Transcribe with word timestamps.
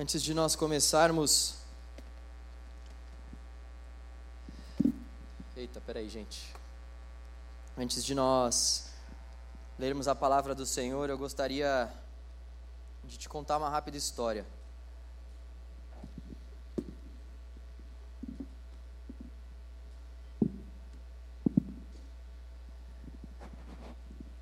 Antes 0.00 0.22
de 0.22 0.32
nós 0.32 0.56
começarmos. 0.56 1.56
Eita, 5.54 5.78
peraí, 5.78 6.08
gente. 6.08 6.54
Antes 7.76 8.02
de 8.02 8.14
nós 8.14 8.88
lermos 9.78 10.08
a 10.08 10.14
palavra 10.14 10.54
do 10.54 10.64
Senhor, 10.64 11.10
eu 11.10 11.18
gostaria 11.18 11.92
de 13.04 13.18
te 13.18 13.28
contar 13.28 13.58
uma 13.58 13.68
rápida 13.68 13.98
história. 13.98 14.46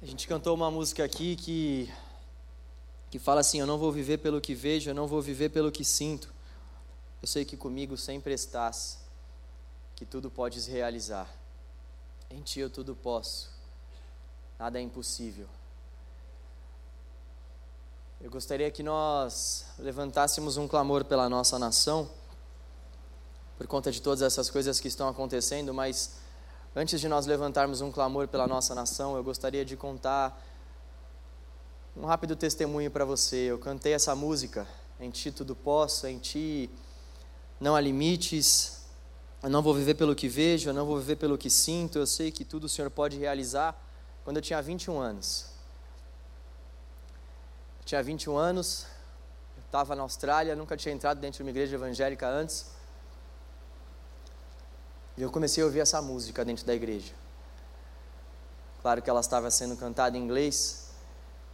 A 0.00 0.06
gente 0.06 0.29
cantou 0.29 0.54
uma 0.54 0.70
música 0.70 1.02
aqui 1.02 1.34
que 1.34 1.93
que 3.11 3.18
fala 3.18 3.40
assim: 3.40 3.61
Eu 3.61 3.66
não 3.66 3.79
vou 3.79 3.93
viver 3.93 4.18
pelo 4.18 4.41
que 4.41 4.54
vejo, 4.54 4.91
eu 4.91 4.95
não 4.95 5.06
vou 5.06 5.20
viver 5.20 5.48
pelo 5.50 5.72
que 5.72 5.84
sinto. 5.84 6.33
Eu 7.20 7.28
sei 7.28 7.45
que 7.45 7.56
comigo 7.56 7.96
sempre 7.96 8.33
estás, 8.33 8.98
que 9.96 10.06
tudo 10.06 10.30
podes 10.30 10.66
realizar. 10.66 11.28
Em 12.30 12.42
ti 12.42 12.60
eu 12.60 12.70
tudo 12.70 12.95
posso, 12.95 13.50
nada 14.59 14.78
é 14.78 14.83
impossível. 14.83 15.48
Eu 18.20 18.30
gostaria 18.30 18.70
que 18.70 18.83
nós 18.83 19.64
levantássemos 19.78 20.56
um 20.56 20.66
clamor 20.66 21.05
pela 21.05 21.28
nossa 21.28 21.59
nação, 21.59 22.11
por 23.56 23.66
conta 23.66 23.91
de 23.91 24.02
todas 24.02 24.22
essas 24.22 24.50
coisas 24.50 24.80
que 24.80 24.88
estão 24.88 25.09
acontecendo, 25.09 25.72
mas 25.72 26.16
antes 26.75 27.00
de 27.00 27.09
nós 27.09 27.27
levantarmos 27.27 27.80
um 27.80 27.91
clamor 27.91 28.28
pela 28.28 28.47
nossa 28.47 28.75
nação, 28.75 29.16
eu 29.16 29.25
gostaria 29.25 29.64
de 29.64 29.77
contar 29.77 30.36
um 31.97 32.05
rápido 32.05 32.37
testemunho 32.37 32.91
para 32.91 33.05
você. 33.05 33.37
Eu 33.37 33.59
cantei 33.59 33.92
essa 33.92 34.15
música, 34.15 34.66
Em 35.01 35.10
Ti 35.10 35.30
Tudo 35.30 35.55
Posso, 35.55 36.06
Em 36.06 36.19
Ti 36.19 36.70
Não 37.61 37.74
Há 37.74 37.80
Limites. 37.80 38.83
Eu 39.42 39.50
não 39.50 39.62
vou 39.62 39.75
viver 39.75 39.94
pelo 39.94 40.14
que 40.14 40.28
vejo, 40.28 40.70
eu 40.70 40.75
não 40.75 40.84
vou 40.84 40.98
viver 40.98 41.16
pelo 41.16 41.39
que 41.39 41.48
sinto. 41.48 41.98
Eu 41.98 42.06
sei 42.06 42.31
que 42.31 42.44
tudo 42.44 42.64
o 42.64 42.69
Senhor 42.69 42.91
pode 42.91 43.16
realizar. 43.16 43.81
Quando 44.25 44.36
eu 44.36 44.42
tinha 44.42 44.61
21 44.61 44.98
anos. 44.98 45.47
Eu 47.81 47.84
tinha 47.84 48.03
21 48.03 48.36
anos, 48.36 48.86
eu 49.56 49.62
estava 49.64 49.94
na 49.94 50.03
Austrália, 50.03 50.55
nunca 50.55 50.77
tinha 50.77 50.94
entrado 50.94 51.20
dentro 51.20 51.39
de 51.39 51.42
uma 51.42 51.50
igreja 51.50 51.75
evangélica 51.75 52.28
antes. 52.28 52.66
E 55.16 55.22
eu 55.22 55.31
comecei 55.31 55.62
a 55.62 55.66
ouvir 55.66 55.81
essa 55.81 56.03
música 56.03 56.44
dentro 56.44 56.64
da 56.66 56.75
igreja. 56.75 57.12
Claro 58.83 59.03
que 59.03 59.11
ela 59.11 59.20
estava 59.20 59.50
sendo 59.50 59.77
cantada 59.77 60.16
em 60.16 60.22
inglês, 60.22 60.88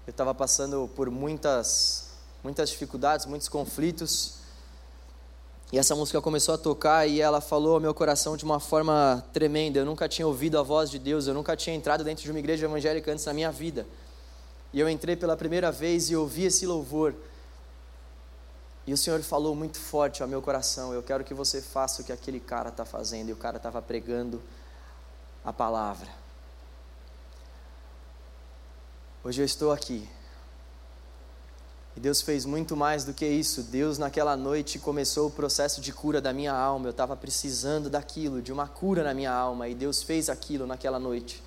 eu 0.07 0.11
estava 0.11 0.35
passando 0.35 0.91
por 0.95 1.11
muitas, 1.11 2.11
muitas 2.43 2.69
dificuldades, 2.71 3.25
muitos 3.25 3.49
conflitos. 3.49 4.35
E 5.73 5.79
essa 5.79 5.95
música 5.97 6.21
começou 6.21 6.55
a 6.55 6.59
tocar 6.59 7.07
e 7.07 7.21
ela 7.21 7.41
falou 7.41 7.75
ao 7.75 7.81
meu 7.81 7.95
coração 7.95 8.37
de 8.37 8.45
uma 8.45 8.61
forma 8.61 9.25
tremenda. 9.33 9.79
Eu 9.79 9.87
nunca 9.87 10.09
tinha 10.09 10.27
ouvido 10.27 10.59
a 10.59 10.63
voz 10.63 10.91
de 10.91 10.99
Deus, 10.99 11.27
eu 11.27 11.35
nunca 11.35 11.57
tinha 11.57 11.75
entrado 11.75 12.05
dentro 12.05 12.23
de 12.23 12.31
uma 12.31 12.39
igreja 12.39 12.67
evangélica 12.67 13.11
antes 13.11 13.25
na 13.25 13.33
minha 13.33 13.51
vida. 13.51 13.87
E 14.73 14.81
eu 14.81 14.89
entrei 14.89 15.17
pela 15.17 15.37
primeira 15.37 15.73
vez 15.73 16.11
e 16.11 16.17
ouvi 16.17 16.45
esse 16.45 16.67
louvor. 16.67 17.15
E 18.87 18.93
o 18.93 18.97
Senhor 18.97 19.23
falou 19.23 19.55
muito 19.55 19.79
forte 19.79 20.23
ao 20.23 20.29
meu 20.29 20.43
coração: 20.43 20.93
Eu 20.93 21.03
quero 21.03 21.25
que 21.25 21.33
você 21.33 21.63
faça 21.63 22.03
o 22.03 22.05
que 22.05 22.13
aquele 22.13 22.41
cara 22.41 22.69
está 22.69 22.85
fazendo. 22.85 23.31
E 23.31 23.33
o 23.33 23.37
cara 23.37 23.57
estava 23.57 23.81
pregando 23.81 24.43
a 25.45 25.53
palavra. 25.53 26.24
Hoje 29.25 29.41
eu 29.41 29.47
estou 29.47 29.73
aqui. 29.73 30.07
E 31.97 32.01
Deus 32.01 32.21
fez 32.21 32.45
muito 32.45 32.77
mais 32.77 33.05
do 33.05 33.15
que 33.15 33.25
isso. 33.25 33.63
Deus, 33.63 33.97
naquela 33.97 34.37
noite, 34.37 34.79
começou 34.79 35.29
o 35.29 35.31
processo 35.31 35.81
de 35.81 35.95
cura 35.95 36.21
da 36.21 36.31
minha 36.31 36.53
alma. 36.53 36.89
Eu 36.89 36.91
estava 36.91 37.17
precisando 37.17 37.89
daquilo, 37.89 38.43
de 38.43 38.53
uma 38.53 38.69
cura 38.69 39.03
na 39.03 39.15
minha 39.15 39.33
alma. 39.33 39.67
E 39.67 39.75
Deus 39.75 40.03
fez 40.03 40.29
aquilo 40.29 40.67
naquela 40.67 40.99
noite. 40.99 41.43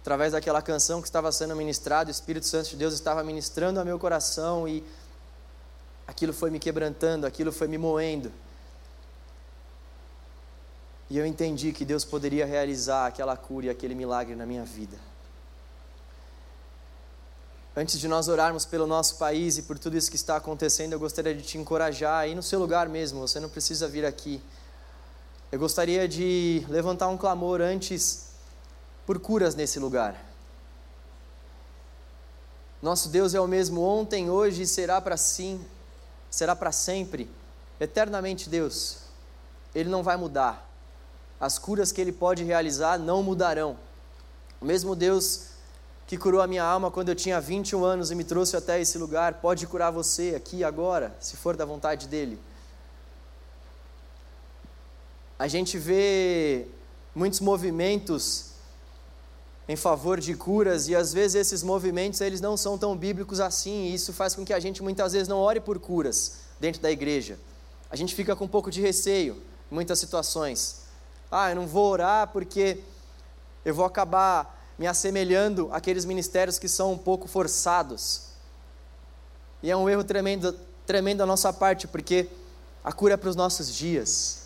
Através 0.00 0.30
daquela 0.30 0.62
canção 0.62 1.02
que 1.02 1.08
estava 1.08 1.32
sendo 1.32 1.56
ministrada, 1.56 2.06
o 2.06 2.12
Espírito 2.12 2.46
Santo 2.46 2.70
de 2.70 2.76
Deus 2.76 2.94
estava 2.94 3.24
ministrando 3.24 3.80
ao 3.80 3.84
meu 3.84 3.98
coração. 3.98 4.68
E 4.68 4.84
aquilo 6.06 6.32
foi 6.32 6.50
me 6.52 6.60
quebrantando, 6.60 7.26
aquilo 7.26 7.50
foi 7.50 7.66
me 7.66 7.78
moendo. 7.78 8.30
E 11.10 11.18
eu 11.18 11.26
entendi 11.26 11.72
que 11.72 11.84
Deus 11.84 12.04
poderia 12.04 12.46
realizar 12.46 13.08
aquela 13.08 13.36
cura 13.36 13.66
e 13.66 13.70
aquele 13.70 13.96
milagre 13.96 14.36
na 14.36 14.46
minha 14.46 14.64
vida. 14.64 15.11
Antes 17.74 17.98
de 17.98 18.06
nós 18.06 18.28
orarmos 18.28 18.66
pelo 18.66 18.86
nosso 18.86 19.16
país 19.16 19.56
e 19.56 19.62
por 19.62 19.78
tudo 19.78 19.96
isso 19.96 20.10
que 20.10 20.16
está 20.16 20.36
acontecendo, 20.36 20.92
eu 20.92 21.00
gostaria 21.00 21.34
de 21.34 21.42
te 21.42 21.56
encorajar 21.56 22.20
aí 22.20 22.34
no 22.34 22.42
seu 22.42 22.58
lugar 22.58 22.86
mesmo, 22.86 23.20
você 23.20 23.40
não 23.40 23.48
precisa 23.48 23.88
vir 23.88 24.04
aqui. 24.04 24.42
Eu 25.50 25.58
gostaria 25.58 26.06
de 26.06 26.66
levantar 26.68 27.08
um 27.08 27.16
clamor 27.16 27.62
antes 27.62 28.26
por 29.06 29.18
curas 29.18 29.54
nesse 29.54 29.78
lugar. 29.78 30.22
Nosso 32.82 33.08
Deus 33.08 33.32
é 33.32 33.40
o 33.40 33.46
mesmo 33.46 33.80
ontem, 33.80 34.28
hoje 34.28 34.62
e 34.62 34.66
será 34.66 35.00
para 35.00 35.16
sim, 35.16 35.64
será 36.30 36.54
para 36.54 36.72
sempre, 36.72 37.30
eternamente 37.80 38.50
Deus. 38.50 38.98
Ele 39.74 39.88
não 39.88 40.02
vai 40.02 40.18
mudar. 40.18 40.68
As 41.40 41.58
curas 41.58 41.90
que 41.90 42.02
ele 42.02 42.12
pode 42.12 42.44
realizar 42.44 42.98
não 42.98 43.22
mudarão. 43.22 43.78
O 44.60 44.64
mesmo 44.66 44.94
Deus 44.94 45.51
que 46.06 46.18
curou 46.18 46.40
a 46.40 46.46
minha 46.46 46.64
alma 46.64 46.90
quando 46.90 47.08
eu 47.08 47.14
tinha 47.14 47.40
21 47.40 47.84
anos 47.84 48.10
e 48.10 48.14
me 48.14 48.24
trouxe 48.24 48.56
até 48.56 48.80
esse 48.80 48.98
lugar, 48.98 49.34
pode 49.34 49.66
curar 49.66 49.90
você 49.90 50.34
aqui 50.36 50.62
agora, 50.62 51.16
se 51.20 51.36
for 51.36 51.56
da 51.56 51.64
vontade 51.64 52.06
dele. 52.08 52.38
A 55.38 55.48
gente 55.48 55.78
vê 55.78 56.66
muitos 57.14 57.40
movimentos 57.40 58.52
em 59.68 59.76
favor 59.76 60.20
de 60.20 60.34
curas 60.34 60.88
e 60.88 60.94
às 60.94 61.12
vezes 61.12 61.34
esses 61.36 61.62
movimentos 61.62 62.20
eles 62.20 62.40
não 62.40 62.56
são 62.56 62.76
tão 62.76 62.96
bíblicos 62.96 63.40
assim, 63.40 63.86
e 63.86 63.94
isso 63.94 64.12
faz 64.12 64.34
com 64.34 64.44
que 64.44 64.52
a 64.52 64.60
gente 64.60 64.82
muitas 64.82 65.12
vezes 65.12 65.28
não 65.28 65.38
ore 65.38 65.60
por 65.60 65.78
curas 65.78 66.38
dentro 66.60 66.80
da 66.80 66.90
igreja. 66.90 67.38
A 67.90 67.96
gente 67.96 68.14
fica 68.14 68.34
com 68.34 68.44
um 68.44 68.48
pouco 68.48 68.70
de 68.70 68.80
receio 68.80 69.42
em 69.70 69.74
muitas 69.74 69.98
situações. 69.98 70.82
Ah, 71.30 71.50
eu 71.50 71.56
não 71.56 71.66
vou 71.66 71.90
orar 71.90 72.28
porque 72.28 72.80
eu 73.64 73.74
vou 73.74 73.84
acabar 73.84 74.61
me 74.78 74.86
assemelhando 74.86 75.68
àqueles 75.72 76.04
ministérios 76.04 76.58
que 76.58 76.68
são 76.68 76.92
um 76.92 76.98
pouco 76.98 77.28
forçados. 77.28 78.22
E 79.62 79.70
é 79.70 79.76
um 79.76 79.88
erro 79.88 80.04
tremendo, 80.04 80.56
tremendo 80.86 81.18
da 81.18 81.26
nossa 81.26 81.52
parte, 81.52 81.86
porque 81.86 82.28
a 82.82 82.92
cura 82.92 83.14
é 83.14 83.16
para 83.16 83.28
os 83.28 83.36
nossos 83.36 83.72
dias. 83.74 84.42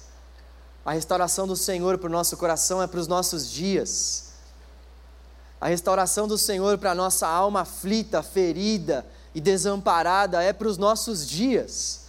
A 0.85 0.93
restauração 0.93 1.47
do 1.47 1.57
Senhor 1.57 1.99
para 1.99 2.09
o 2.09 2.13
nosso 2.13 2.37
coração 2.37 2.83
é 2.83 2.87
para 2.87 3.01
os 3.01 3.09
nossos 3.09 3.51
dias. 3.51 4.27
A 5.61 5.69
restauração 5.69 6.29
do 6.29 6.37
Senhor 6.37 6.77
para 6.79 6.91
a 6.91 6.95
nossa 6.95 7.27
alma 7.27 7.63
aflita, 7.63 8.23
ferida 8.23 9.07
e 9.35 9.41
desamparada 9.41 10.43
é 10.43 10.53
para 10.53 10.69
os 10.69 10.77
nossos 10.77 11.27
dias. 11.27 12.07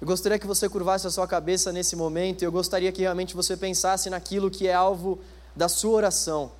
Eu 0.00 0.06
gostaria 0.06 0.38
que 0.38 0.46
você 0.46 0.68
curvasse 0.68 1.06
a 1.06 1.10
sua 1.10 1.28
cabeça 1.28 1.72
nesse 1.72 1.94
momento 1.94 2.42
e 2.42 2.44
eu 2.44 2.52
gostaria 2.52 2.90
que 2.90 3.02
realmente 3.02 3.34
você 3.34 3.56
pensasse 3.56 4.08
naquilo 4.10 4.50
que 4.50 4.66
é 4.66 4.72
alvo 4.72 5.18
da 5.54 5.68
sua 5.68 5.92
oração. 5.92 6.52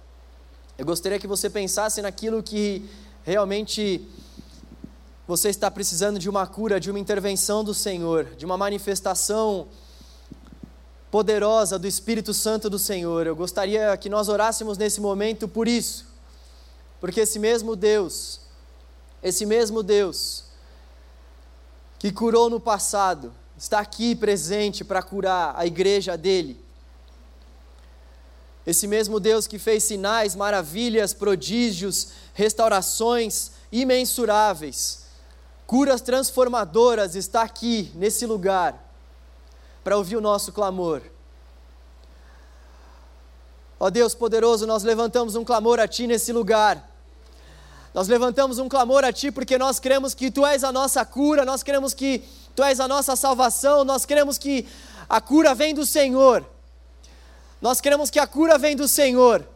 Eu 0.77 0.87
gostaria 0.87 1.19
que 1.19 1.27
você 1.27 1.51
pensasse 1.51 2.01
naquilo 2.01 2.43
que 2.43 2.89
realmente 3.25 4.07
você 5.27 5.49
está 5.49 5.71
precisando 5.71 6.19
de 6.19 6.29
uma 6.29 6.47
cura, 6.47 6.81
de 6.81 6.91
uma 6.91 6.99
intervenção 6.99 7.63
do 7.63 7.73
Senhor, 7.73 8.25
de 8.37 8.45
uma 8.45 8.57
manifestação 8.57 9.69
poderosa 11.11 11.79
do 11.79 11.87
Espírito 11.87 12.33
Santo 12.33 12.71
do 12.71 12.79
Senhor. 12.79 13.27
Eu 13.27 13.37
gostaria 13.37 13.97
que 13.97 14.09
nós 14.09 14.29
orássemos 14.29 14.79
nesse 14.79 15.01
momento 15.01 15.47
por 15.47 15.69
isso, 15.69 16.07
porque 17.01 17.21
esse 17.21 17.39
mesmo 17.39 17.77
Deus, 17.77 18.41
esse 19.23 19.45
mesmo 19.45 19.83
Deus 19.83 20.45
que 21.99 22.11
curou 22.11 22.49
no 22.49 22.59
passado, 22.59 23.33
está 23.57 23.79
aqui 23.79 24.15
presente 24.15 24.83
para 24.83 25.03
curar 25.03 25.55
a 25.55 25.67
igreja 25.67 26.17
dele. 26.17 26.59
Esse 28.67 28.87
mesmo 28.87 29.19
Deus 29.19 29.47
que 29.47 29.59
fez 29.59 29.85
sinais, 29.85 30.35
maravilhas, 30.35 31.15
prodígios, 31.15 32.09
restaurações 32.35 33.53
imensuráveis, 33.73 35.07
curas 35.67 36.01
transformadoras, 36.01 37.15
está 37.15 37.43
aqui, 37.43 37.91
nesse 37.95 38.27
lugar, 38.27 38.93
para 39.83 39.97
ouvir 39.97 40.17
o 40.17 40.21
nosso 40.21 40.53
clamor. 40.53 41.03
Ó 43.79 43.89
Deus 43.89 44.15
poderoso, 44.15 44.67
nós 44.67 44.83
levantamos 44.83 45.35
um 45.37 45.45
clamor 45.45 45.81
a 45.81 45.89
Ti 45.89 46.07
nesse 46.07 46.33
lugar. 46.33 46.87
Nós 47.95 48.09
levantamos 48.09 48.59
um 48.59 48.69
clamor 48.69 49.05
a 49.05 49.13
Ti 49.13 49.33
porque 49.33 49.57
nós 49.57 49.81
cremos 49.81 50.13
que 50.13 50.31
Tu 50.31 50.45
és 50.45 50.63
a 50.63 50.71
nossa 50.71 51.03
cura, 51.05 51.47
nós 51.47 51.63
cremos 51.63 51.95
que 51.95 52.23
Tu 52.55 52.63
és 52.63 52.79
a 52.79 52.87
nossa 52.87 53.17
salvação, 53.17 53.85
nós 53.85 54.05
cremos 54.05 54.37
que 54.37 54.69
a 55.09 55.19
cura 55.19 55.55
vem 55.55 55.75
do 55.75 55.87
Senhor. 55.87 56.45
Nós 57.61 57.81
queremos 57.81 58.09
que 58.09 58.19
a 58.19 58.27
cura 58.27 58.57
vem 58.57 58.75
do 58.75 58.89
Senhor. 58.89 59.47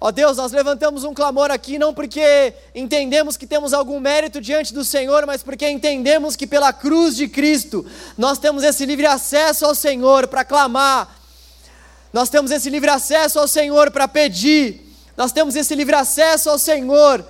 Ó 0.00 0.10
Deus, 0.10 0.36
nós 0.36 0.52
levantamos 0.52 1.04
um 1.04 1.14
clamor 1.14 1.50
aqui 1.50 1.78
não 1.78 1.94
porque 1.94 2.52
entendemos 2.74 3.36
que 3.36 3.46
temos 3.46 3.72
algum 3.72 4.00
mérito 4.00 4.40
diante 4.40 4.72
do 4.74 4.84
Senhor, 4.84 5.24
mas 5.24 5.42
porque 5.42 5.68
entendemos 5.68 6.36
que 6.36 6.46
pela 6.46 6.72
cruz 6.72 7.16
de 7.16 7.28
Cristo 7.28 7.86
nós 8.18 8.38
temos 8.38 8.62
esse 8.62 8.84
livre 8.84 9.06
acesso 9.06 9.64
ao 9.64 9.74
Senhor 9.74 10.26
para 10.26 10.44
clamar, 10.44 11.18
nós 12.12 12.28
temos 12.28 12.50
esse 12.50 12.68
livre 12.68 12.90
acesso 12.90 13.38
ao 13.38 13.48
Senhor 13.48 13.90
para 13.90 14.06
pedir, 14.06 14.94
nós 15.16 15.32
temos 15.32 15.56
esse 15.56 15.74
livre 15.74 15.94
acesso 15.94 16.50
ao 16.50 16.58
Senhor 16.58 17.24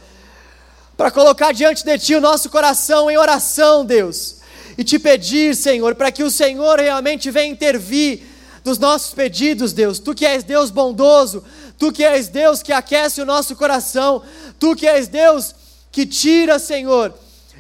para 0.96 1.10
colocar 1.10 1.52
diante 1.52 1.84
de 1.84 1.98
Ti 1.98 2.16
o 2.16 2.20
nosso 2.20 2.50
coração 2.50 3.08
em 3.08 3.16
oração, 3.16 3.84
Deus, 3.84 4.38
e 4.76 4.82
te 4.82 4.98
pedir, 4.98 5.54
Senhor, 5.54 5.94
para 5.94 6.10
que 6.10 6.24
o 6.24 6.30
Senhor 6.30 6.80
realmente 6.80 7.30
venha 7.30 7.52
intervir 7.52 8.33
dos 8.64 8.78
nossos 8.78 9.12
pedidos, 9.12 9.74
Deus. 9.74 9.98
Tu 9.98 10.14
que 10.14 10.26
és 10.26 10.42
Deus 10.42 10.70
bondoso, 10.70 11.44
tu 11.78 11.92
que 11.92 12.02
és 12.02 12.28
Deus 12.28 12.62
que 12.62 12.72
aquece 12.72 13.20
o 13.20 13.26
nosso 13.26 13.54
coração, 13.54 14.22
tu 14.58 14.74
que 14.74 14.86
és 14.86 15.06
Deus 15.06 15.54
que 15.92 16.06
tira, 16.06 16.58
Senhor, 16.58 17.14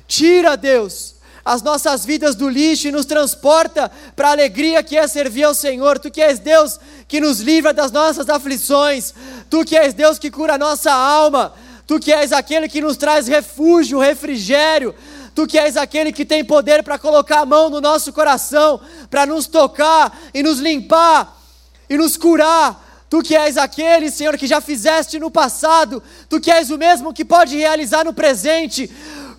tira, 0.08 0.56
Deus, 0.56 1.14
as 1.44 1.60
nossas 1.60 2.06
vidas 2.06 2.34
do 2.34 2.48
lixo 2.48 2.88
e 2.88 2.92
nos 2.92 3.04
transporta 3.04 3.92
para 4.16 4.28
a 4.28 4.32
alegria 4.32 4.82
que 4.82 4.96
é 4.96 5.06
servir 5.06 5.44
ao 5.44 5.54
Senhor. 5.54 5.98
Tu 5.98 6.10
que 6.10 6.22
és 6.22 6.38
Deus 6.38 6.80
que 7.06 7.20
nos 7.20 7.40
livra 7.40 7.74
das 7.74 7.92
nossas 7.92 8.30
aflições, 8.30 9.14
tu 9.50 9.62
que 9.62 9.76
és 9.76 9.92
Deus 9.92 10.18
que 10.18 10.30
cura 10.30 10.54
a 10.54 10.58
nossa 10.58 10.90
alma, 10.90 11.52
tu 11.86 12.00
que 12.00 12.12
és 12.12 12.32
aquele 12.32 12.66
que 12.66 12.80
nos 12.80 12.96
traz 12.96 13.28
refúgio, 13.28 13.98
refrigério. 13.98 14.94
Tu 15.34 15.46
que 15.46 15.58
és 15.58 15.76
aquele 15.76 16.12
que 16.12 16.24
tem 16.24 16.44
poder 16.44 16.82
para 16.82 16.98
colocar 16.98 17.40
a 17.40 17.46
mão 17.46 17.68
no 17.68 17.80
nosso 17.80 18.12
coração, 18.12 18.80
para 19.10 19.26
nos 19.26 19.46
tocar 19.46 20.16
e 20.32 20.42
nos 20.42 20.58
limpar 20.60 21.40
e 21.90 21.96
nos 21.96 22.16
curar. 22.16 22.82
Tu 23.10 23.22
que 23.22 23.36
és 23.36 23.56
aquele, 23.56 24.10
Senhor, 24.10 24.36
que 24.38 24.46
já 24.46 24.60
fizeste 24.60 25.18
no 25.18 25.30
passado, 25.30 26.02
tu 26.28 26.40
que 26.40 26.50
és 26.50 26.70
o 26.70 26.78
mesmo 26.78 27.12
que 27.12 27.24
pode 27.24 27.56
realizar 27.56 28.04
no 28.04 28.12
presente. 28.12 28.90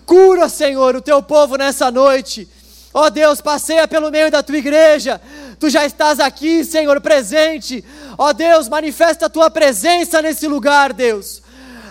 Cura, 0.04 0.48
Senhor, 0.48 0.96
o 0.96 1.00
teu 1.00 1.22
povo 1.22 1.56
nessa 1.56 1.90
noite. 1.90 2.48
Ó 2.92 3.04
oh 3.06 3.10
Deus, 3.10 3.40
passeia 3.40 3.86
pelo 3.88 4.10
meio 4.10 4.30
da 4.30 4.42
tua 4.42 4.56
igreja. 4.56 5.20
Tu 5.58 5.68
já 5.68 5.84
estás 5.84 6.20
aqui, 6.20 6.64
Senhor, 6.64 7.00
presente. 7.00 7.84
Ó 8.16 8.28
oh 8.28 8.32
Deus, 8.32 8.68
manifesta 8.68 9.26
a 9.26 9.30
tua 9.30 9.50
presença 9.50 10.22
nesse 10.22 10.46
lugar, 10.46 10.92
Deus. 10.92 11.42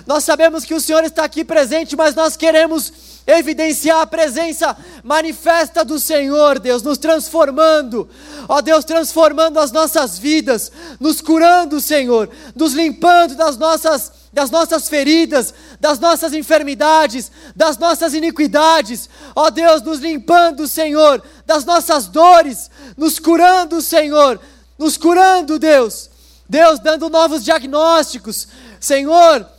Nós 0.07 0.23
sabemos 0.23 0.63
que 0.63 0.73
o 0.73 0.81
Senhor 0.81 1.03
está 1.03 1.23
aqui 1.23 1.43
presente, 1.43 1.95
mas 1.95 2.15
nós 2.15 2.37
queremos 2.37 2.93
evidenciar 3.27 4.01
a 4.01 4.07
presença 4.07 4.77
manifesta 5.03 5.83
do 5.83 5.99
Senhor, 5.99 6.59
Deus, 6.59 6.83
nos 6.83 6.97
transformando, 6.97 8.07
ó 8.47 8.61
Deus, 8.61 8.85
transformando 8.85 9.59
as 9.59 9.71
nossas 9.71 10.19
vidas, 10.19 10.71
nos 10.99 11.21
curando, 11.21 11.81
Senhor, 11.81 12.29
nos 12.55 12.73
limpando 12.73 13.35
das 13.35 13.57
nossas, 13.57 14.11
das 14.31 14.51
nossas 14.51 14.87
feridas, 14.87 15.53
das 15.79 15.97
nossas 15.97 16.33
enfermidades, 16.33 17.31
das 17.55 17.77
nossas 17.77 18.13
iniquidades, 18.13 19.09
ó 19.35 19.49
Deus, 19.49 19.81
nos 19.81 19.99
limpando, 19.99 20.67
Senhor, 20.67 21.23
das 21.45 21.65
nossas 21.65 22.07
dores, 22.07 22.69
nos 22.95 23.17
curando, 23.17 23.81
Senhor, 23.81 24.39
nos 24.77 24.97
curando, 24.97 25.57
Deus, 25.57 26.11
Deus, 26.47 26.79
dando 26.79 27.09
novos 27.09 27.43
diagnósticos, 27.43 28.47
Senhor, 28.79 29.54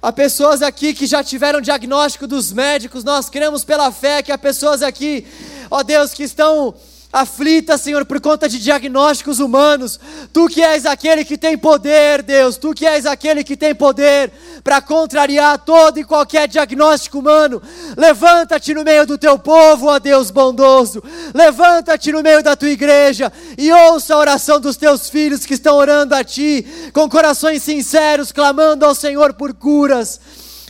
Há 0.00 0.12
pessoas 0.12 0.62
aqui 0.62 0.94
que 0.94 1.06
já 1.06 1.24
tiveram 1.24 1.60
diagnóstico 1.60 2.28
dos 2.28 2.52
médicos, 2.52 3.02
nós 3.02 3.28
cremos 3.28 3.64
pela 3.64 3.90
fé 3.90 4.22
que 4.22 4.30
há 4.30 4.38
pessoas 4.38 4.80
aqui, 4.80 5.26
ó 5.68 5.82
Deus, 5.82 6.14
que 6.14 6.22
estão 6.22 6.72
aflita, 7.12 7.78
Senhor, 7.78 8.04
por 8.04 8.20
conta 8.20 8.48
de 8.48 8.58
diagnósticos 8.58 9.40
humanos. 9.40 9.98
Tu 10.32 10.46
que 10.48 10.62
és 10.62 10.84
aquele 10.84 11.24
que 11.24 11.38
tem 11.38 11.56
poder, 11.56 12.22
Deus, 12.22 12.56
tu 12.56 12.74
que 12.74 12.86
és 12.86 13.06
aquele 13.06 13.42
que 13.42 13.56
tem 13.56 13.74
poder 13.74 14.30
para 14.62 14.80
contrariar 14.80 15.58
todo 15.58 15.98
e 15.98 16.04
qualquer 16.04 16.46
diagnóstico 16.46 17.18
humano. 17.18 17.62
Levanta-te 17.96 18.74
no 18.74 18.84
meio 18.84 19.06
do 19.06 19.16
teu 19.16 19.38
povo, 19.38 19.86
ó 19.86 19.98
Deus 19.98 20.30
bondoso. 20.30 21.02
Levanta-te 21.34 22.12
no 22.12 22.22
meio 22.22 22.42
da 22.42 22.54
tua 22.54 22.70
igreja 22.70 23.32
e 23.56 23.72
ouça 23.72 24.14
a 24.14 24.18
oração 24.18 24.60
dos 24.60 24.76
teus 24.76 25.08
filhos 25.08 25.46
que 25.46 25.54
estão 25.54 25.76
orando 25.76 26.14
a 26.14 26.22
ti, 26.22 26.66
com 26.92 27.08
corações 27.08 27.62
sinceros, 27.62 28.32
clamando 28.32 28.84
ao 28.84 28.94
Senhor 28.94 29.32
por 29.32 29.54
curas. 29.54 30.20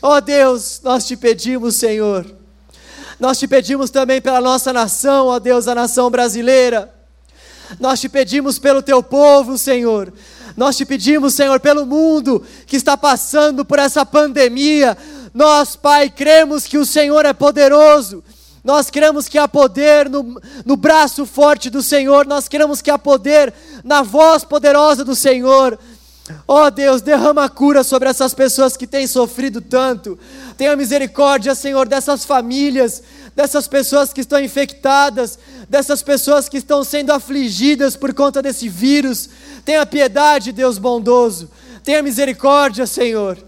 Ó 0.00 0.20
Deus, 0.20 0.81
nós 0.85 1.05
te 1.05 1.17
pedimos, 1.17 1.75
Senhor 1.75 2.38
nós 3.18 3.38
te 3.38 3.48
pedimos 3.48 3.90
também 3.90 4.20
pela 4.20 4.40
nossa 4.40 4.72
nação, 4.72 5.26
ó 5.26 5.38
Deus, 5.38 5.66
a 5.66 5.74
nação 5.74 6.10
brasileira. 6.10 6.94
Nós 7.80 8.00
te 8.00 8.08
pedimos 8.08 8.58
pelo 8.58 8.80
teu 8.80 9.02
povo, 9.02 9.58
Senhor. 9.58 10.12
Nós 10.56 10.76
te 10.76 10.84
pedimos, 10.84 11.34
Senhor, 11.34 11.60
pelo 11.60 11.84
mundo 11.84 12.44
que 12.66 12.76
está 12.76 12.96
passando 12.96 13.64
por 13.64 13.78
essa 13.78 14.06
pandemia. 14.06 14.96
Nós, 15.34 15.76
Pai, 15.76 16.08
cremos 16.08 16.66
que 16.66 16.78
o 16.78 16.86
Senhor 16.86 17.24
é 17.24 17.32
poderoso. 17.32 18.24
Nós 18.64 18.90
cremos 18.90 19.28
que 19.28 19.38
há 19.38 19.46
poder 19.46 20.08
no, 20.08 20.40
no 20.64 20.76
braço 20.76 21.26
forte 21.26 21.70
do 21.70 21.82
Senhor. 21.82 22.26
Nós 22.26 22.48
cremos 22.48 22.80
que 22.80 22.90
há 22.90 22.98
poder 22.98 23.52
na 23.84 24.02
voz 24.02 24.44
poderosa 24.44 25.04
do 25.04 25.14
Senhor. 25.14 25.78
Oh 26.46 26.70
Deus, 26.70 27.02
derrama 27.02 27.48
cura 27.48 27.82
sobre 27.82 28.08
essas 28.08 28.34
pessoas 28.34 28.76
que 28.76 28.86
têm 28.86 29.06
sofrido 29.06 29.60
tanto. 29.60 30.19
Tenha 30.56 30.76
misericórdia, 30.76 31.54
Senhor, 31.54 31.88
dessas 31.88 32.25
famílias, 32.25 33.02
dessas 33.34 33.69
pessoas 33.69 34.12
que 34.12 34.20
estão 34.20 34.40
infectadas, 34.40 35.38
dessas 35.69 36.02
pessoas 36.02 36.48
que 36.48 36.58
estão 36.58 36.82
sendo 36.82 37.12
afligidas 37.12 37.96
por 37.96 38.12
conta 38.12 38.42
desse 38.42 38.69
vírus. 38.69 39.28
Tenha 39.64 39.86
piedade, 39.86 40.52
Deus 40.52 40.78
bondoso. 40.78 41.50
Tenha 41.84 42.02
misericórdia, 42.02 42.86
Senhor. 42.86 43.38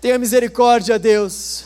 Tenha 0.00 0.18
misericórdia, 0.18 0.98
Deus. 0.98 1.64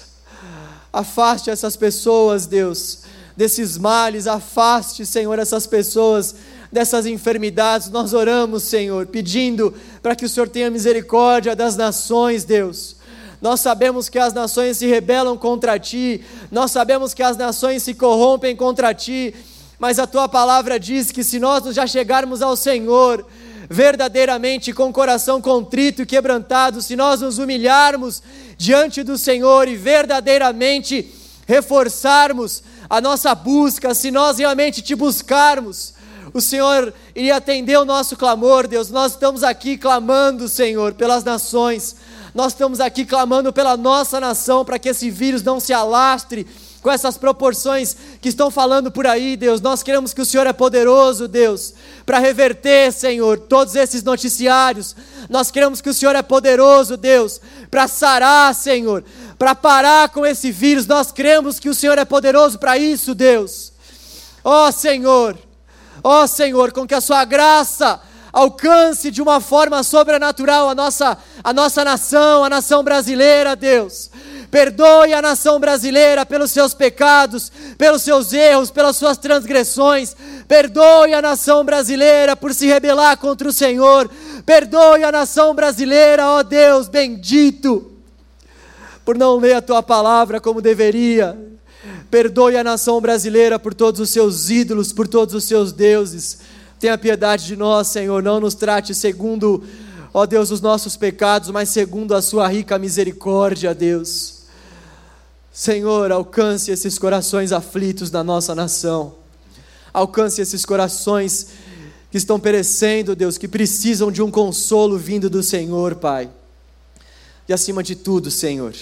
Afaste 0.92 1.50
essas 1.50 1.76
pessoas, 1.76 2.46
Deus, 2.46 3.00
desses 3.36 3.76
males. 3.76 4.26
Afaste, 4.26 5.04
Senhor, 5.04 5.38
essas 5.38 5.66
pessoas 5.66 6.34
dessas 6.74 7.06
enfermidades. 7.06 7.88
Nós 7.88 8.12
oramos, 8.12 8.64
Senhor, 8.64 9.06
pedindo 9.06 9.72
para 10.02 10.16
que 10.16 10.24
o 10.24 10.28
Senhor 10.28 10.48
tenha 10.48 10.70
misericórdia 10.70 11.54
das 11.54 11.76
nações, 11.76 12.44
Deus. 12.44 12.96
Nós 13.40 13.60
sabemos 13.60 14.08
que 14.08 14.18
as 14.18 14.32
nações 14.32 14.78
se 14.78 14.86
rebelam 14.86 15.36
contra 15.36 15.78
ti, 15.78 16.20
nós 16.50 16.72
sabemos 16.72 17.14
que 17.14 17.22
as 17.22 17.36
nações 17.36 17.82
se 17.82 17.94
corrompem 17.94 18.56
contra 18.56 18.92
ti, 18.92 19.34
mas 19.78 19.98
a 19.98 20.06
tua 20.06 20.28
palavra 20.28 20.80
diz 20.80 21.12
que 21.12 21.22
se 21.22 21.38
nós 21.38 21.62
já 21.74 21.86
chegarmos 21.86 22.42
ao 22.42 22.56
Senhor, 22.56 23.24
verdadeiramente 23.70 24.72
com 24.72 24.92
coração 24.92 25.40
contrito 25.40 26.02
e 26.02 26.06
quebrantado, 26.06 26.82
se 26.82 26.96
nós 26.96 27.20
nos 27.20 27.38
humilharmos 27.38 28.22
diante 28.56 29.02
do 29.02 29.16
Senhor 29.16 29.68
e 29.68 29.76
verdadeiramente 29.76 31.12
reforçarmos 31.46 32.62
a 32.88 33.00
nossa 33.00 33.34
busca, 33.34 33.94
se 33.94 34.10
nós 34.10 34.38
realmente 34.38 34.82
te 34.82 34.94
buscarmos, 34.94 35.93
o 36.34 36.40
Senhor 36.40 36.92
iria 37.14 37.36
atender 37.36 37.78
o 37.78 37.84
nosso 37.84 38.16
clamor, 38.16 38.66
Deus. 38.66 38.90
Nós 38.90 39.12
estamos 39.12 39.44
aqui 39.44 39.78
clamando, 39.78 40.48
Senhor, 40.48 40.92
pelas 40.92 41.22
nações. 41.22 41.94
Nós 42.34 42.52
estamos 42.52 42.80
aqui 42.80 43.04
clamando 43.04 43.52
pela 43.52 43.76
nossa 43.76 44.18
nação, 44.18 44.64
para 44.64 44.76
que 44.76 44.88
esse 44.88 45.08
vírus 45.12 45.44
não 45.44 45.60
se 45.60 45.72
alastre 45.72 46.44
com 46.82 46.90
essas 46.90 47.16
proporções 47.16 47.96
que 48.20 48.28
estão 48.28 48.50
falando 48.50 48.90
por 48.90 49.06
aí, 49.06 49.36
Deus. 49.36 49.60
Nós 49.60 49.84
queremos 49.84 50.12
que 50.12 50.20
o 50.20 50.26
Senhor 50.26 50.44
é 50.44 50.52
poderoso, 50.52 51.28
Deus, 51.28 51.72
para 52.04 52.18
reverter, 52.18 52.92
Senhor, 52.92 53.38
todos 53.38 53.76
esses 53.76 54.02
noticiários. 54.02 54.96
Nós 55.30 55.52
queremos 55.52 55.80
que 55.80 55.88
o 55.88 55.94
Senhor 55.94 56.16
é 56.16 56.22
poderoso, 56.22 56.96
Deus, 56.96 57.40
para 57.70 57.86
sarar, 57.86 58.52
Senhor, 58.56 59.04
para 59.38 59.54
parar 59.54 60.08
com 60.08 60.26
esse 60.26 60.50
vírus. 60.50 60.84
Nós 60.84 61.12
cremos 61.12 61.60
que 61.60 61.68
o 61.68 61.74
Senhor 61.74 61.96
é 61.96 62.04
poderoso 62.04 62.58
para 62.58 62.76
isso, 62.76 63.14
Deus. 63.14 63.72
Ó 64.42 64.66
oh, 64.66 64.72
Senhor, 64.72 65.38
Ó 66.06 66.22
oh, 66.22 66.28
Senhor, 66.28 66.70
com 66.70 66.86
que 66.86 66.94
a 66.94 67.00
Sua 67.00 67.24
graça 67.24 67.98
alcance 68.30 69.10
de 69.10 69.22
uma 69.22 69.40
forma 69.40 69.82
sobrenatural 69.82 70.68
a 70.68 70.74
nossa, 70.74 71.16
a 71.42 71.52
nossa 71.52 71.82
nação, 71.82 72.44
a 72.44 72.50
nação 72.50 72.82
brasileira, 72.82 73.56
Deus. 73.56 74.10
Perdoe 74.50 75.14
a 75.14 75.22
nação 75.22 75.58
brasileira 75.58 76.26
pelos 76.26 76.50
seus 76.50 76.74
pecados, 76.74 77.50
pelos 77.78 78.02
seus 78.02 78.32
erros, 78.32 78.70
pelas 78.70 78.96
suas 78.96 79.16
transgressões. 79.16 80.14
Perdoe 80.46 81.14
a 81.14 81.22
nação 81.22 81.64
brasileira 81.64 82.36
por 82.36 82.52
se 82.52 82.66
rebelar 82.66 83.16
contra 83.16 83.48
o 83.48 83.52
Senhor. 83.52 84.10
Perdoe 84.44 85.04
a 85.04 85.10
nação 85.10 85.54
brasileira, 85.54 86.28
ó 86.28 86.42
Deus 86.42 86.86
bendito, 86.86 87.92
por 89.04 89.16
não 89.16 89.36
ler 89.36 89.54
a 89.54 89.62
tua 89.62 89.82
palavra 89.82 90.38
como 90.38 90.60
deveria. 90.60 91.43
Perdoe 92.14 92.56
a 92.56 92.62
nação 92.62 93.00
brasileira 93.00 93.58
por 93.58 93.74
todos 93.74 94.00
os 94.00 94.08
seus 94.08 94.48
ídolos, 94.48 94.92
por 94.92 95.08
todos 95.08 95.34
os 95.34 95.42
seus 95.42 95.72
deuses. 95.72 96.38
Tenha 96.78 96.96
piedade 96.96 97.44
de 97.44 97.56
nós, 97.56 97.88
Senhor. 97.88 98.22
Não 98.22 98.38
nos 98.38 98.54
trate 98.54 98.94
segundo, 98.94 99.64
ó 100.12 100.24
Deus, 100.24 100.52
os 100.52 100.60
nossos 100.60 100.96
pecados, 100.96 101.50
mas 101.50 101.70
segundo 101.70 102.14
a 102.14 102.22
sua 102.22 102.46
rica 102.46 102.78
misericórdia, 102.78 103.74
Deus. 103.74 104.42
Senhor, 105.52 106.12
alcance 106.12 106.70
esses 106.70 107.00
corações 107.00 107.50
aflitos 107.50 108.10
da 108.10 108.22
nossa 108.22 108.54
nação. 108.54 109.16
Alcance 109.92 110.40
esses 110.40 110.64
corações 110.64 111.48
que 112.12 112.16
estão 112.16 112.38
perecendo, 112.38 113.16
Deus, 113.16 113.36
que 113.36 113.48
precisam 113.48 114.12
de 114.12 114.22
um 114.22 114.30
consolo 114.30 114.96
vindo 114.96 115.28
do 115.28 115.42
Senhor, 115.42 115.96
Pai. 115.96 116.30
E 117.48 117.52
acima 117.52 117.82
de 117.82 117.96
tudo, 117.96 118.30
Senhor, 118.30 118.72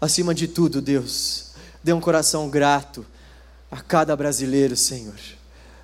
acima 0.00 0.32
de 0.32 0.46
tudo, 0.46 0.80
Deus, 0.80 1.47
dê 1.88 1.92
um 1.94 2.02
coração 2.02 2.50
grato 2.50 3.06
a 3.70 3.80
cada 3.80 4.14
brasileiro, 4.14 4.76
Senhor, 4.76 5.18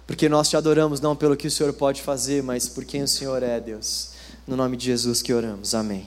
porque 0.06 0.28
nós 0.28 0.50
te 0.50 0.54
adoramos 0.54 1.00
não 1.00 1.16
pelo 1.16 1.34
que 1.34 1.46
o 1.46 1.50
Senhor 1.50 1.72
pode 1.72 2.02
fazer, 2.02 2.42
mas 2.42 2.68
por 2.68 2.84
quem 2.84 3.02
o 3.02 3.08
Senhor 3.08 3.42
é, 3.42 3.58
Deus. 3.58 4.10
No 4.46 4.54
nome 4.54 4.76
de 4.76 4.84
Jesus 4.84 5.22
que 5.22 5.32
oramos. 5.32 5.74
Amém. 5.74 6.06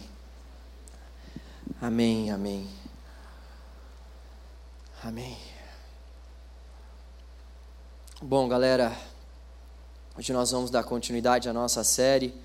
Amém, 1.81 2.29
amém. 2.29 2.67
Amém. 5.03 5.35
Bom, 8.21 8.47
galera, 8.47 8.95
hoje 10.15 10.31
nós 10.31 10.51
vamos 10.51 10.69
dar 10.69 10.83
continuidade 10.83 11.49
à 11.49 11.53
nossa 11.53 11.83
série. 11.83 12.35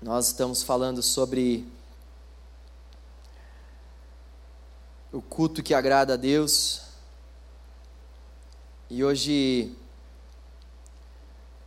Nós 0.00 0.28
estamos 0.28 0.62
falando 0.62 1.02
sobre 1.02 1.70
o 5.18 5.22
culto 5.22 5.64
que 5.64 5.74
agrada 5.74 6.14
a 6.14 6.16
Deus. 6.16 6.82
E 8.88 9.02
hoje 9.02 9.76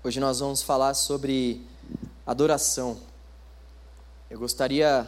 hoje 0.01 0.22
nós 0.22 0.39
vamos 0.39 0.62
falar 0.62 0.93
sobre 0.93 1.62
adoração. 2.25 2.98
Eu 4.29 4.39
gostaria 4.39 5.05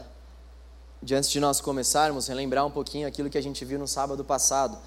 de 1.02 1.16
antes 1.16 1.30
de 1.30 1.40
nós 1.40 1.62
começarmos 1.62 2.28
relembrar 2.28 2.66
um 2.66 2.70
pouquinho 2.70 3.08
aquilo 3.08 3.30
que 3.30 3.38
a 3.38 3.42
gente 3.42 3.64
viu 3.64 3.80
no 3.80 3.88
sábado 3.88 4.26
passado. 4.26 4.78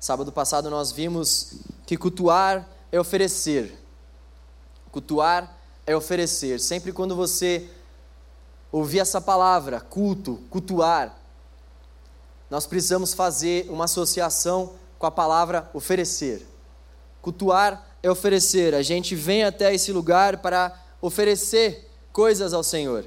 Sábado 0.00 0.32
passado 0.32 0.68
nós 0.68 0.90
vimos 0.90 1.60
que 1.86 1.96
cultuar 1.96 2.68
é 2.90 2.98
oferecer. 2.98 3.78
Cultuar 4.90 5.56
é 5.86 5.94
oferecer. 5.94 6.58
Sempre 6.58 6.92
quando 6.92 7.14
você 7.14 7.70
ouvir 8.72 8.98
essa 8.98 9.20
palavra, 9.20 9.80
culto, 9.80 10.42
cultuar, 10.50 11.16
nós 12.50 12.66
precisamos 12.66 13.12
fazer 13.12 13.66
uma 13.68 13.84
associação 13.84 14.74
com 14.98 15.06
a 15.06 15.10
palavra 15.10 15.68
oferecer. 15.74 16.46
Cultuar 17.20 17.96
é 18.02 18.10
oferecer. 18.10 18.74
A 18.74 18.82
gente 18.82 19.14
vem 19.14 19.44
até 19.44 19.74
esse 19.74 19.92
lugar 19.92 20.38
para 20.38 20.72
oferecer 21.00 21.90
coisas 22.12 22.52
ao 22.52 22.62
Senhor. 22.62 23.04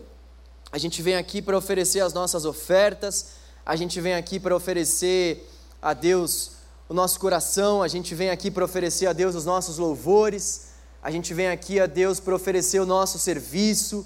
A 0.72 0.78
gente 0.78 1.02
vem 1.02 1.16
aqui 1.16 1.42
para 1.42 1.58
oferecer 1.58 2.02
as 2.02 2.14
nossas 2.14 2.46
ofertas, 2.46 3.32
a 3.66 3.76
gente 3.76 4.00
vem 4.00 4.14
aqui 4.14 4.40
para 4.40 4.56
oferecer 4.56 5.50
a 5.82 5.94
Deus 5.94 6.52
o 6.88 6.94
nosso 6.94 7.20
coração, 7.20 7.82
a 7.82 7.88
gente 7.88 8.14
vem 8.14 8.30
aqui 8.30 8.52
para 8.52 8.66
oferecer 8.66 9.08
a 9.08 9.14
Deus 9.14 9.36
os 9.36 9.46
nossos 9.46 9.78
louvores, 9.78 10.70
a 11.02 11.10
gente 11.10 11.34
vem 11.34 11.48
aqui 11.48 11.80
a 11.80 11.88
Deus 11.88 12.20
para 12.20 12.36
oferecer 12.36 12.80
o 12.80 12.86
nosso 12.86 13.18
serviço, 13.18 14.06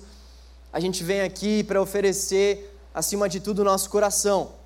a 0.71 0.79
gente 0.79 1.03
vem 1.03 1.21
aqui 1.21 1.63
para 1.63 1.81
oferecer, 1.81 2.77
acima 2.93 3.27
de 3.27 3.39
tudo, 3.39 3.59
o 3.59 3.65
nosso 3.65 3.89
coração. 3.89 4.62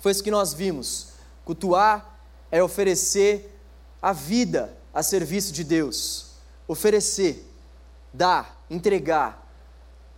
Foi 0.00 0.12
isso 0.12 0.22
que 0.22 0.30
nós 0.30 0.52
vimos. 0.52 1.08
Cultuar 1.44 2.20
é 2.50 2.62
oferecer 2.62 3.58
a 4.00 4.12
vida 4.12 4.76
a 4.92 5.02
serviço 5.02 5.52
de 5.52 5.64
Deus, 5.64 6.26
oferecer, 6.66 7.46
dar, 8.12 8.64
entregar. 8.70 9.46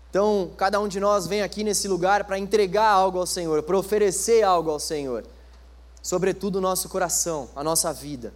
Então, 0.09 0.51
cada 0.57 0.81
um 0.81 0.89
de 0.89 0.99
nós 0.99 1.27
vem 1.27 1.43
aqui 1.43 1.63
nesse 1.63 1.87
lugar 1.87 2.25
para 2.25 2.39
entregar 2.39 2.89
algo 2.89 3.19
ao 3.19 3.27
Senhor, 3.27 3.63
para 3.63 3.79
oferecer 3.79 4.43
algo 4.43 4.71
ao 4.71 4.81
Senhor 4.81 5.25
sobretudo 6.03 6.57
o 6.57 6.61
nosso 6.61 6.89
coração, 6.89 7.49
a 7.55 7.63
nossa 7.63 7.93
vida. 7.93 8.33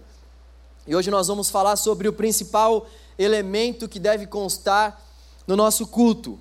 E 0.87 0.95
hoje 0.95 1.11
nós 1.11 1.29
vamos 1.29 1.49
falar 1.49 1.77
sobre 1.77 2.09
o 2.09 2.13
principal 2.13 2.87
elemento 3.19 3.89
que 3.89 3.99
deve 3.99 4.27
constar 4.27 5.01
no 5.47 5.57
nosso 5.57 5.87
culto: 5.87 6.39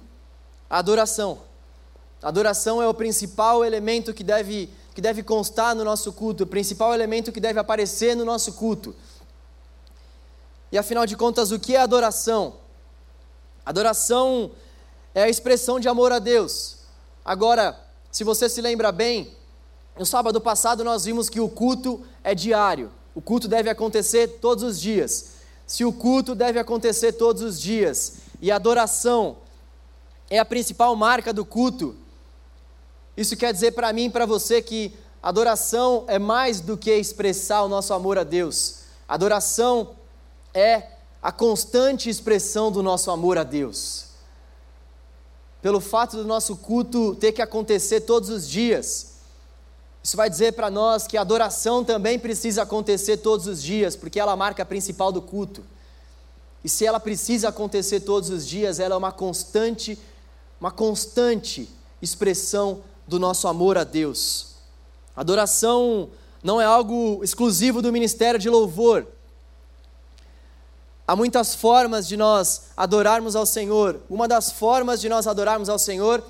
a 0.69 0.79
adoração. 0.79 1.39
A 2.21 2.29
adoração 2.29 2.81
é 2.81 2.87
o 2.87 2.93
principal 2.93 3.65
elemento 3.65 4.13
que 4.13 4.23
deve, 4.23 4.69
que 4.93 5.01
deve 5.01 5.23
constar 5.23 5.75
no 5.75 5.83
nosso 5.83 6.13
culto, 6.13 6.43
o 6.43 6.47
principal 6.47 6.93
elemento 6.93 7.31
que 7.31 7.39
deve 7.39 7.59
aparecer 7.59 8.15
no 8.15 8.23
nosso 8.23 8.53
culto. 8.53 8.95
E 10.71 10.77
afinal 10.77 11.05
de 11.05 11.15
contas, 11.15 11.51
o 11.51 11.59
que 11.59 11.75
é 11.75 11.79
adoração? 11.79 12.55
Adoração 13.65 14.51
é 15.15 15.23
a 15.23 15.29
expressão 15.29 15.79
de 15.79 15.87
amor 15.87 16.11
a 16.11 16.19
Deus. 16.19 16.77
Agora, 17.23 17.79
se 18.11 18.23
você 18.23 18.47
se 18.49 18.61
lembra 18.61 18.91
bem, 18.91 19.35
no 19.97 20.05
sábado 20.05 20.39
passado 20.41 20.83
nós 20.83 21.05
vimos 21.05 21.29
que 21.29 21.39
o 21.39 21.49
culto 21.49 22.05
é 22.23 22.35
diário. 22.35 22.91
O 23.15 23.21
culto 23.21 23.47
deve 23.47 23.69
acontecer 23.69 24.39
todos 24.39 24.63
os 24.63 24.79
dias. 24.79 25.33
Se 25.65 25.85
o 25.85 25.93
culto 25.93 26.35
deve 26.35 26.59
acontecer 26.59 27.13
todos 27.13 27.41
os 27.41 27.59
dias 27.59 28.15
e 28.41 28.51
a 28.51 28.55
adoração 28.55 29.37
é 30.29 30.39
a 30.39 30.45
principal 30.45 30.95
marca 30.95 31.31
do 31.31 31.45
culto, 31.45 31.95
isso 33.15 33.37
quer 33.37 33.53
dizer 33.53 33.71
para 33.71 33.93
mim 33.93 34.05
e 34.05 34.09
para 34.09 34.25
você 34.25 34.61
que 34.61 34.93
adoração 35.21 36.03
é 36.07 36.17
mais 36.17 36.59
do 36.59 36.77
que 36.77 36.91
expressar 36.91 37.63
o 37.63 37.69
nosso 37.69 37.93
amor 37.93 38.17
a 38.17 38.23
Deus. 38.23 38.79
Adoração 39.07 39.91
é 40.53 40.87
a 41.21 41.31
constante 41.31 42.09
expressão 42.09 42.71
do 42.71 42.83
nosso 42.83 43.11
amor 43.11 43.37
a 43.37 43.43
Deus. 43.43 44.07
Pelo 45.61 45.79
fato 45.79 46.17
do 46.17 46.25
nosso 46.25 46.57
culto 46.57 47.15
ter 47.15 47.31
que 47.31 47.41
acontecer 47.41 48.01
todos 48.01 48.29
os 48.29 48.49
dias, 48.49 49.13
isso 50.03 50.17
vai 50.17 50.29
dizer 50.29 50.51
para 50.53 50.69
nós 50.69 51.07
que 51.07 51.15
a 51.15 51.21
adoração 51.21 51.85
também 51.85 52.19
precisa 52.19 52.63
acontecer 52.63 53.17
todos 53.17 53.47
os 53.47 53.63
dias, 53.63 53.95
porque 53.95 54.19
ela 54.19 54.35
marca 54.35 54.63
a 54.63 54.65
principal 54.65 55.13
do 55.13 55.21
culto. 55.21 55.63
E 56.61 56.67
se 56.67 56.85
ela 56.85 56.99
precisa 56.99 57.47
acontecer 57.49 58.01
todos 58.01 58.29
os 58.29 58.45
dias, 58.45 58.79
ela 58.79 58.95
é 58.95 58.97
uma 58.97 59.13
constante, 59.13 59.97
uma 60.59 60.71
constante 60.71 61.69
expressão 62.01 62.81
do 63.07 63.19
nosso 63.19 63.47
amor 63.47 63.77
a 63.77 63.83
Deus. 63.83 64.55
Adoração 65.15 66.09
não 66.43 66.59
é 66.59 66.65
algo 66.65 67.21
exclusivo 67.23 67.81
do 67.81 67.91
ministério 67.91 68.39
de 68.39 68.49
louvor. 68.49 69.07
Há 71.07 71.15
muitas 71.15 71.53
formas 71.53 72.07
de 72.07 72.15
nós 72.15 72.69
adorarmos 72.77 73.35
ao 73.35 73.45
Senhor. 73.45 73.99
Uma 74.09 74.27
das 74.27 74.51
formas 74.51 75.01
de 75.01 75.09
nós 75.09 75.27
adorarmos 75.27 75.69
ao 75.69 75.77
Senhor 75.77 76.23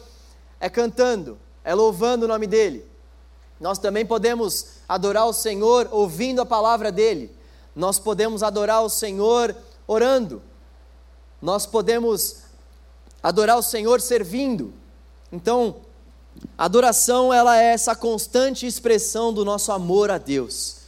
é 0.60 0.70
cantando, 0.70 1.38
é 1.64 1.74
louvando 1.74 2.26
o 2.26 2.28
nome 2.28 2.48
dEle. 2.48 2.86
Nós 3.60 3.78
também 3.78 4.06
podemos 4.06 4.68
adorar 4.90 5.26
o 5.28 5.34
Senhor 5.34 5.88
ouvindo 5.92 6.42
a 6.42 6.46
palavra 6.46 6.92
dEle. 6.92 7.32
Nós 7.76 8.00
podemos 8.00 8.44
adorar 8.44 8.84
o 8.84 8.90
Senhor 8.90 9.56
orando. 9.88 10.42
Nós 11.42 11.66
podemos 11.66 12.44
adorar 13.22 13.58
o 13.58 13.64
Senhor 13.64 14.02
servindo. 14.02 14.74
Então, 15.32 15.78
a 16.58 16.66
adoração 16.66 17.34
ela 17.34 17.62
é 17.62 17.74
essa 17.74 17.96
constante 17.96 18.66
expressão 18.66 19.34
do 19.34 19.44
nosso 19.44 19.72
amor 19.72 20.12
a 20.12 20.18
Deus. 20.18 20.84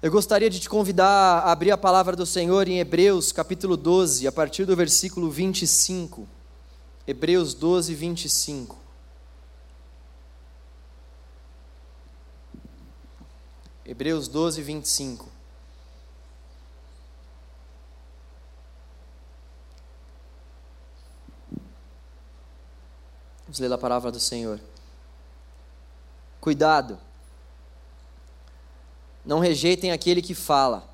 Eu 0.00 0.12
gostaria 0.12 0.48
de 0.48 0.60
te 0.60 0.68
convidar 0.68 1.40
a 1.40 1.50
abrir 1.50 1.72
a 1.72 1.78
palavra 1.78 2.14
do 2.14 2.24
Senhor 2.24 2.68
em 2.68 2.78
Hebreus, 2.78 3.32
capítulo 3.32 3.76
12, 3.76 4.28
a 4.28 4.32
partir 4.32 4.64
do 4.64 4.76
versículo 4.76 5.28
25. 5.28 6.28
Hebreus 7.06 7.52
12, 7.54 7.94
25. 7.94 8.78
Hebreus 13.84 14.28
12, 14.28 14.62
25. 14.62 15.37
Vamos 23.48 23.60
ler 23.60 23.72
a 23.72 23.78
palavra 23.78 24.12
do 24.12 24.20
Senhor. 24.20 24.60
Cuidado, 26.38 26.98
não 29.24 29.38
rejeitem 29.38 29.90
aquele 29.90 30.20
que 30.20 30.34
fala. 30.34 30.86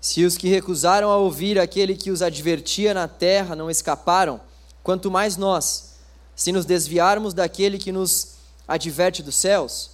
Se 0.00 0.24
os 0.24 0.38
que 0.38 0.48
recusaram 0.48 1.10
a 1.10 1.18
ouvir 1.18 1.58
aquele 1.58 1.94
que 1.94 2.10
os 2.10 2.22
advertia 2.22 2.94
na 2.94 3.06
terra 3.06 3.54
não 3.54 3.70
escaparam, 3.70 4.40
quanto 4.82 5.10
mais 5.10 5.36
nós, 5.36 5.96
se 6.34 6.50
nos 6.50 6.64
desviarmos 6.64 7.34
daquele 7.34 7.78
que 7.78 7.92
nos 7.92 8.36
adverte 8.66 9.22
dos 9.22 9.34
céus? 9.34 9.90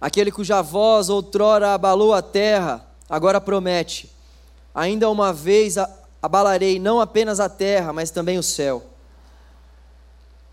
Aquele 0.00 0.30
cuja 0.30 0.62
voz 0.62 1.08
outrora 1.08 1.74
abalou 1.74 2.14
a 2.14 2.22
terra, 2.22 2.86
agora 3.10 3.40
promete: 3.40 4.08
ainda 4.72 5.10
uma 5.10 5.32
vez 5.32 5.76
abalarei 6.24 6.78
não 6.78 7.00
apenas 7.02 7.38
a 7.38 7.50
terra, 7.50 7.92
mas 7.92 8.10
também 8.10 8.38
o 8.38 8.42
céu. 8.42 8.82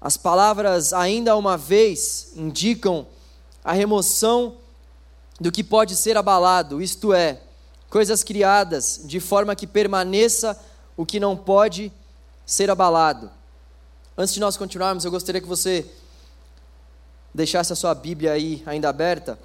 As 0.01 0.17
palavras 0.17 0.91
ainda 0.91 1.33
uma 1.37 1.57
vez 1.57 2.33
indicam 2.35 3.07
a 3.63 3.71
remoção 3.71 4.57
do 5.39 5.49
que 5.49 5.63
pode 5.63 5.95
ser 5.95 6.17
abalado, 6.17 6.81
isto 6.81 7.13
é, 7.13 7.39
coisas 7.89 8.21
criadas 8.21 8.99
de 9.05 9.21
forma 9.21 9.55
que 9.55 9.65
permaneça 9.65 10.59
o 10.97 11.05
que 11.05 11.21
não 11.21 11.37
pode 11.37 11.89
ser 12.45 12.69
abalado. 12.69 13.31
Antes 14.17 14.33
de 14.33 14.41
nós 14.41 14.57
continuarmos, 14.57 15.05
eu 15.05 15.11
gostaria 15.11 15.39
que 15.39 15.47
você 15.47 15.89
deixasse 17.33 17.71
a 17.71 17.77
sua 17.77 17.95
Bíblia 17.95 18.33
aí 18.33 18.61
ainda 18.65 18.89
aberta. 18.89 19.39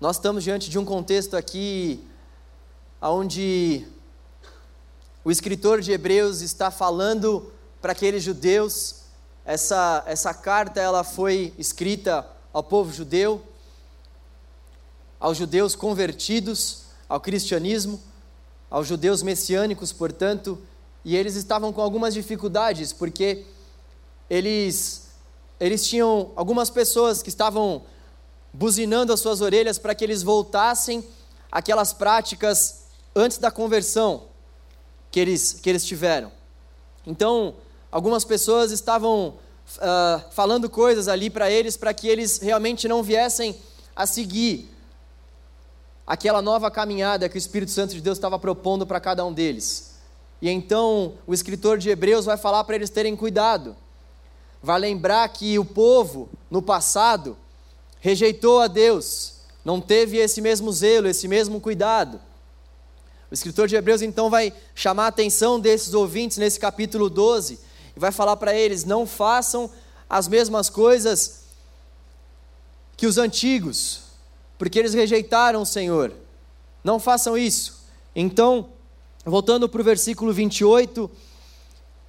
Nós 0.00 0.14
estamos 0.14 0.44
diante 0.44 0.70
de 0.70 0.78
um 0.78 0.84
contexto 0.84 1.36
aqui 1.36 2.00
onde 3.02 3.84
o 5.28 5.30
escritor 5.30 5.82
de 5.82 5.92
Hebreus 5.92 6.40
está 6.40 6.70
falando 6.70 7.52
para 7.82 7.92
aqueles 7.92 8.22
judeus. 8.22 9.00
Essa, 9.44 10.02
essa 10.06 10.32
carta 10.32 10.80
ela 10.80 11.04
foi 11.04 11.52
escrita 11.58 12.26
ao 12.50 12.62
povo 12.62 12.90
judeu, 12.90 13.42
aos 15.20 15.36
judeus 15.36 15.76
convertidos 15.76 16.84
ao 17.06 17.20
cristianismo, 17.20 18.00
aos 18.70 18.86
judeus 18.86 19.22
messiânicos, 19.22 19.92
portanto, 19.92 20.58
e 21.04 21.14
eles 21.14 21.34
estavam 21.34 21.74
com 21.74 21.82
algumas 21.82 22.14
dificuldades, 22.14 22.94
porque 22.94 23.44
eles, 24.30 25.08
eles 25.60 25.86
tinham 25.86 26.32
algumas 26.36 26.70
pessoas 26.70 27.22
que 27.22 27.28
estavam 27.28 27.82
buzinando 28.50 29.12
as 29.12 29.20
suas 29.20 29.42
orelhas 29.42 29.76
para 29.76 29.94
que 29.94 30.04
eles 30.04 30.22
voltassem 30.22 31.06
aquelas 31.52 31.92
práticas 31.92 32.84
antes 33.14 33.36
da 33.36 33.50
conversão 33.50 34.26
que 35.18 35.20
eles, 35.20 35.52
que 35.60 35.68
eles 35.68 35.84
tiveram. 35.84 36.30
Então, 37.04 37.54
algumas 37.90 38.24
pessoas 38.24 38.70
estavam 38.70 39.34
uh, 39.76 40.30
falando 40.30 40.70
coisas 40.70 41.08
ali 41.08 41.28
para 41.28 41.50
eles 41.50 41.76
para 41.76 41.92
que 41.92 42.06
eles 42.06 42.38
realmente 42.38 42.86
não 42.86 43.02
viessem 43.02 43.56
a 43.96 44.06
seguir 44.06 44.70
aquela 46.06 46.40
nova 46.40 46.70
caminhada 46.70 47.28
que 47.28 47.36
o 47.36 47.38
Espírito 47.38 47.72
Santo 47.72 47.94
de 47.94 48.00
Deus 48.00 48.16
estava 48.16 48.38
propondo 48.38 48.86
para 48.86 49.00
cada 49.00 49.24
um 49.24 49.32
deles. 49.32 49.96
E 50.40 50.48
então 50.48 51.14
o 51.26 51.34
escritor 51.34 51.78
de 51.78 51.90
Hebreus 51.90 52.24
vai 52.24 52.36
falar 52.36 52.62
para 52.62 52.76
eles 52.76 52.88
terem 52.88 53.16
cuidado. 53.16 53.74
Vai 54.62 54.78
lembrar 54.78 55.28
que 55.30 55.58
o 55.58 55.64
povo, 55.64 56.28
no 56.48 56.62
passado, 56.62 57.36
rejeitou 57.98 58.60
a 58.60 58.68
Deus, 58.68 59.40
não 59.64 59.80
teve 59.80 60.18
esse 60.18 60.40
mesmo 60.40 60.70
zelo, 60.70 61.08
esse 61.08 61.26
mesmo 61.26 61.60
cuidado. 61.60 62.20
O 63.30 63.34
escritor 63.34 63.68
de 63.68 63.76
Hebreus 63.76 64.00
então 64.00 64.30
vai 64.30 64.52
chamar 64.74 65.04
a 65.04 65.08
atenção 65.08 65.60
desses 65.60 65.92
ouvintes 65.92 66.38
nesse 66.38 66.58
capítulo 66.58 67.10
12 67.10 67.58
e 67.96 68.00
vai 68.00 68.10
falar 68.10 68.36
para 68.36 68.54
eles: 68.54 68.84
não 68.84 69.06
façam 69.06 69.70
as 70.08 70.26
mesmas 70.26 70.70
coisas 70.70 71.42
que 72.96 73.06
os 73.06 73.18
antigos, 73.18 74.00
porque 74.56 74.78
eles 74.78 74.94
rejeitaram 74.94 75.62
o 75.62 75.66
Senhor. 75.66 76.12
Não 76.82 76.98
façam 76.98 77.36
isso. 77.36 77.84
Então, 78.16 78.70
voltando 79.24 79.68
para 79.68 79.80
o 79.80 79.84
versículo 79.84 80.32
28, 80.32 81.10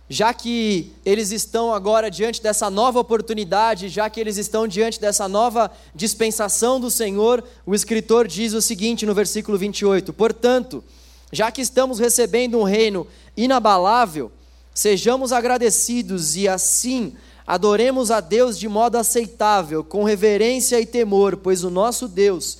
já 0.07 0.33
que 0.33 0.91
eles 1.05 1.31
estão 1.31 1.73
agora 1.73 2.09
diante 2.09 2.41
dessa 2.41 2.69
nova 2.69 2.99
oportunidade, 2.99 3.89
já 3.89 4.09
que 4.09 4.19
eles 4.19 4.37
estão 4.37 4.67
diante 4.67 4.99
dessa 4.99 5.27
nova 5.27 5.69
dispensação 5.93 6.79
do 6.79 6.89
Senhor, 6.89 7.43
o 7.65 7.75
escritor 7.75 8.27
diz 8.27 8.53
o 8.53 8.61
seguinte 8.61 9.05
no 9.05 9.13
versículo 9.13 9.57
28: 9.57 10.13
Portanto, 10.13 10.83
já 11.31 11.51
que 11.51 11.61
estamos 11.61 11.99
recebendo 11.99 12.57
um 12.59 12.63
reino 12.63 13.07
inabalável, 13.35 14.31
sejamos 14.73 15.31
agradecidos 15.31 16.35
e 16.35 16.47
assim 16.47 17.15
Adoremos 17.49 18.11
a 18.11 18.19
Deus 18.19 18.59
de 18.59 18.67
modo 18.67 18.95
aceitável, 18.95 19.83
com 19.83 20.03
reverência 20.03 20.79
e 20.79 20.85
temor, 20.85 21.35
pois 21.35 21.63
o 21.63 21.71
nosso 21.71 22.07
Deus 22.07 22.59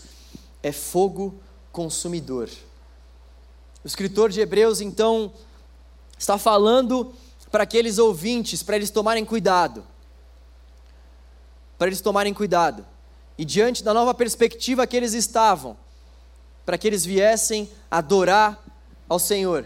é 0.63 0.71
fogo 0.71 1.39
consumidor. 1.71 2.49
O 3.83 3.87
escritor 3.87 4.31
de 4.31 4.41
Hebreus, 4.41 4.81
então, 4.81 5.31
está 6.17 6.39
falando 6.39 7.13
para 7.51 7.65
aqueles 7.65 7.99
ouvintes, 7.99 8.63
para 8.63 8.77
eles 8.77 8.89
tomarem 8.89 9.23
cuidado. 9.23 9.83
Para 11.77 11.85
eles 11.85 12.01
tomarem 12.01 12.33
cuidado. 12.33 12.83
E 13.37 13.45
diante 13.45 13.83
da 13.83 13.93
nova 13.93 14.15
perspectiva 14.15 14.87
que 14.87 14.97
eles 14.97 15.13
estavam, 15.13 15.77
para 16.69 16.77
que 16.77 16.85
eles 16.85 17.03
viessem 17.03 17.67
adorar 17.89 18.63
ao 19.09 19.17
Senhor. 19.17 19.65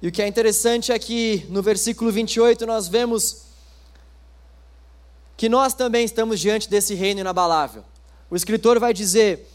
E 0.00 0.06
o 0.06 0.12
que 0.12 0.22
é 0.22 0.28
interessante 0.28 0.92
é 0.92 0.98
que 1.00 1.44
no 1.48 1.60
versículo 1.60 2.12
28 2.12 2.64
nós 2.64 2.86
vemos 2.86 3.46
que 5.36 5.48
nós 5.48 5.74
também 5.74 6.04
estamos 6.04 6.38
diante 6.38 6.70
desse 6.70 6.94
reino 6.94 7.18
inabalável. 7.18 7.82
O 8.30 8.36
escritor 8.36 8.78
vai 8.78 8.94
dizer, 8.94 9.50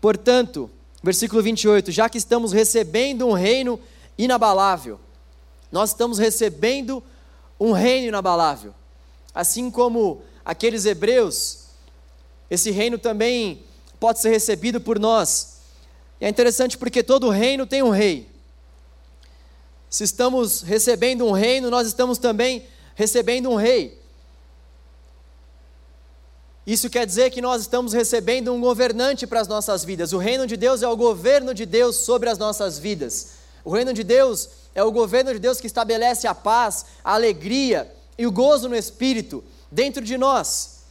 portanto, 0.00 0.70
versículo 1.02 1.42
28, 1.42 1.90
já 1.90 2.08
que 2.08 2.16
estamos 2.16 2.52
recebendo 2.52 3.26
um 3.26 3.32
reino 3.32 3.80
inabalável, 4.16 5.00
nós 5.72 5.90
estamos 5.90 6.16
recebendo 6.16 7.02
um 7.58 7.72
reino 7.72 8.06
inabalável. 8.06 8.72
Assim 9.34 9.68
como 9.68 10.22
aqueles 10.44 10.84
hebreus, 10.84 11.70
esse 12.48 12.70
reino 12.70 12.98
também 12.98 13.64
pode 14.02 14.18
ser 14.18 14.30
recebido 14.30 14.80
por 14.80 14.98
nós. 14.98 15.58
E 16.20 16.24
é 16.24 16.28
interessante 16.28 16.76
porque 16.76 17.04
todo 17.04 17.28
reino 17.28 17.64
tem 17.64 17.84
um 17.84 17.90
rei. 17.90 18.28
Se 19.88 20.02
estamos 20.02 20.62
recebendo 20.62 21.24
um 21.24 21.30
reino, 21.30 21.70
nós 21.70 21.86
estamos 21.86 22.18
também 22.18 22.66
recebendo 22.96 23.48
um 23.48 23.54
rei. 23.54 24.02
Isso 26.66 26.90
quer 26.90 27.06
dizer 27.06 27.30
que 27.30 27.40
nós 27.40 27.60
estamos 27.60 27.92
recebendo 27.92 28.52
um 28.52 28.60
governante 28.60 29.24
para 29.24 29.40
as 29.40 29.46
nossas 29.46 29.84
vidas. 29.84 30.12
O 30.12 30.18
reino 30.18 30.48
de 30.48 30.56
Deus 30.56 30.82
é 30.82 30.88
o 30.88 30.96
governo 30.96 31.54
de 31.54 31.64
Deus 31.64 31.94
sobre 31.98 32.28
as 32.28 32.38
nossas 32.38 32.80
vidas. 32.80 33.34
O 33.64 33.72
reino 33.72 33.92
de 33.92 34.02
Deus 34.02 34.48
é 34.74 34.82
o 34.82 34.90
governo 34.90 35.32
de 35.32 35.38
Deus 35.38 35.60
que 35.60 35.68
estabelece 35.68 36.26
a 36.26 36.34
paz, 36.34 36.86
a 37.04 37.14
alegria 37.14 37.94
e 38.18 38.26
o 38.26 38.32
gozo 38.32 38.68
no 38.68 38.74
espírito 38.74 39.44
dentro 39.70 40.02
de 40.02 40.18
nós. 40.18 40.82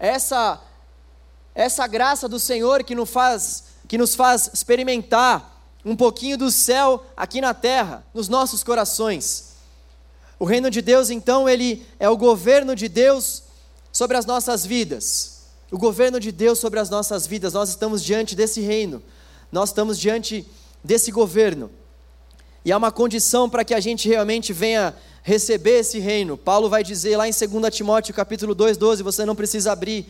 Essa 0.00 0.60
essa 1.56 1.86
graça 1.86 2.28
do 2.28 2.38
Senhor 2.38 2.84
que 2.84 2.94
nos 2.94 3.10
faz 3.10 3.64
que 3.88 3.96
nos 3.96 4.14
faz 4.14 4.50
experimentar 4.52 5.56
um 5.84 5.94
pouquinho 5.94 6.36
do 6.36 6.50
céu 6.50 7.06
aqui 7.16 7.40
na 7.40 7.54
terra, 7.54 8.04
nos 8.12 8.28
nossos 8.28 8.64
corações. 8.64 9.54
O 10.38 10.44
reino 10.44 10.68
de 10.68 10.82
Deus, 10.82 11.08
então, 11.08 11.48
ele 11.48 11.86
é 12.00 12.08
o 12.08 12.16
governo 12.16 12.74
de 12.74 12.88
Deus 12.88 13.44
sobre 13.92 14.16
as 14.16 14.26
nossas 14.26 14.66
vidas. 14.66 15.42
O 15.70 15.78
governo 15.78 16.18
de 16.18 16.32
Deus 16.32 16.58
sobre 16.58 16.80
as 16.80 16.90
nossas 16.90 17.28
vidas. 17.28 17.52
Nós 17.52 17.68
estamos 17.68 18.02
diante 18.02 18.34
desse 18.34 18.60
reino. 18.60 19.00
Nós 19.52 19.68
estamos 19.68 19.96
diante 19.96 20.44
desse 20.82 21.12
governo. 21.12 21.70
E 22.64 22.72
há 22.72 22.76
uma 22.76 22.90
condição 22.90 23.48
para 23.48 23.64
que 23.64 23.72
a 23.72 23.78
gente 23.78 24.08
realmente 24.08 24.52
venha 24.52 24.92
receber 25.22 25.78
esse 25.78 26.00
reino. 26.00 26.36
Paulo 26.36 26.68
vai 26.68 26.82
dizer 26.82 27.16
lá 27.16 27.28
em 27.28 27.32
2 27.32 27.74
Timóteo 27.74 28.12
capítulo 28.12 28.54
2, 28.54 28.76
12, 28.76 29.04
você 29.04 29.24
não 29.24 29.36
precisa 29.36 29.70
abrir, 29.70 30.08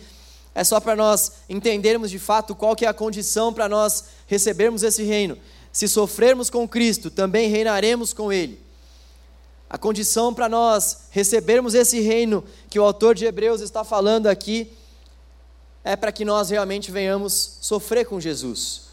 é 0.57 0.65
só 0.65 0.81
para 0.81 0.97
nós 0.97 1.33
entendermos 1.51 2.11
de 2.11 2.19
fato 2.19 2.55
qual 2.55 2.75
que 2.75 2.87
é 2.87 2.89
a 2.89 2.95
condição 2.95 3.53
para 3.53 3.69
nós 3.69 4.05
recebermos 4.27 4.83
esse 4.83 5.03
reino. 5.03 5.37
Se 5.71 5.87
sofrermos 5.87 6.49
com 6.49 6.67
Cristo, 6.67 7.11
também 7.11 7.51
reinaremos 7.51 8.15
com 8.15 8.33
Ele. 8.33 8.59
A 9.69 9.77
condição 9.77 10.33
para 10.33 10.49
nós 10.49 11.09
recebermos 11.11 11.75
esse 11.75 12.01
reino 12.01 12.43
que 12.71 12.79
o 12.79 12.85
autor 12.85 13.15
de 13.15 13.27
Hebreus 13.27 13.61
está 13.61 13.85
falando 13.85 14.29
aqui 14.29 14.73
é 15.85 15.95
para 15.95 16.11
que 16.11 16.25
nós 16.25 16.49
realmente 16.49 16.91
venhamos 16.91 17.59
sofrer 17.61 18.07
com 18.07 18.19
Jesus. 18.19 18.85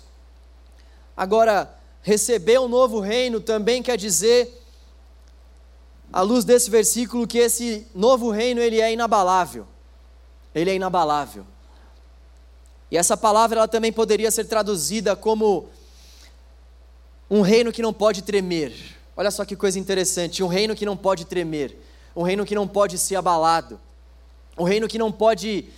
Agora, 1.15 1.73
receber 2.01 2.59
um 2.59 2.67
novo 2.67 2.99
reino 2.99 3.39
também 3.39 3.81
quer 3.81 3.95
dizer, 3.95 4.61
à 6.11 6.19
luz 6.19 6.43
desse 6.43 6.69
versículo, 6.69 7.25
que 7.25 7.37
esse 7.37 7.87
novo 7.95 8.31
reino 8.31 8.59
ele 8.59 8.81
é 8.81 8.91
inabalável. 8.91 9.65
Ele 10.53 10.69
é 10.69 10.75
inabalável. 10.75 11.52
E 12.93 12.97
essa 12.97 13.17
palavra 13.17 13.57
ela 13.57 13.67
também 13.67 13.91
poderia 13.91 14.29
ser 14.29 14.45
traduzida 14.45 15.15
como 15.15 15.67
um 17.27 17.41
reino 17.41 17.71
que 17.71 17.81
não 17.81 17.91
pode 17.91 18.21
tremer. 18.21 18.71
Olha 19.17 19.31
só 19.31 19.43
que 19.43 19.55
coisa 19.55 19.79
interessante: 19.79 20.43
um 20.43 20.47
reino 20.47 20.75
que 20.75 20.85
não 20.85 20.95
pode 20.95 21.25
tremer, 21.25 21.75
um 22.15 22.21
reino 22.21 22.45
que 22.45 22.53
não 22.53 22.67
pode 22.67 22.99
ser 22.99 23.15
abalado, 23.15 23.81
um 24.55 24.63
reino 24.63 24.87
que 24.87 24.99
não 24.99 25.11
pode, 25.11 25.69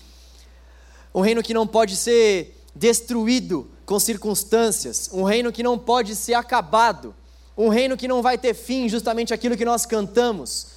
um 1.14 1.22
reino 1.22 1.42
que 1.42 1.54
não 1.54 1.66
pode 1.66 1.96
ser 1.96 2.62
destruído 2.76 3.72
com 3.86 3.98
circunstâncias, 3.98 5.10
um 5.14 5.24
reino 5.24 5.54
que 5.54 5.64
não 5.64 5.80
pode 5.80 6.18
ser 6.18 6.34
acabado, 6.34 7.16
um 7.58 7.70
reino 7.70 7.96
que 7.96 8.10
não 8.10 8.22
vai 8.22 8.38
ter 8.38 8.54
fim, 8.54 8.90
justamente 8.90 9.34
aquilo 9.34 9.56
que 9.56 9.64
nós 9.64 9.86
cantamos. 9.86 10.68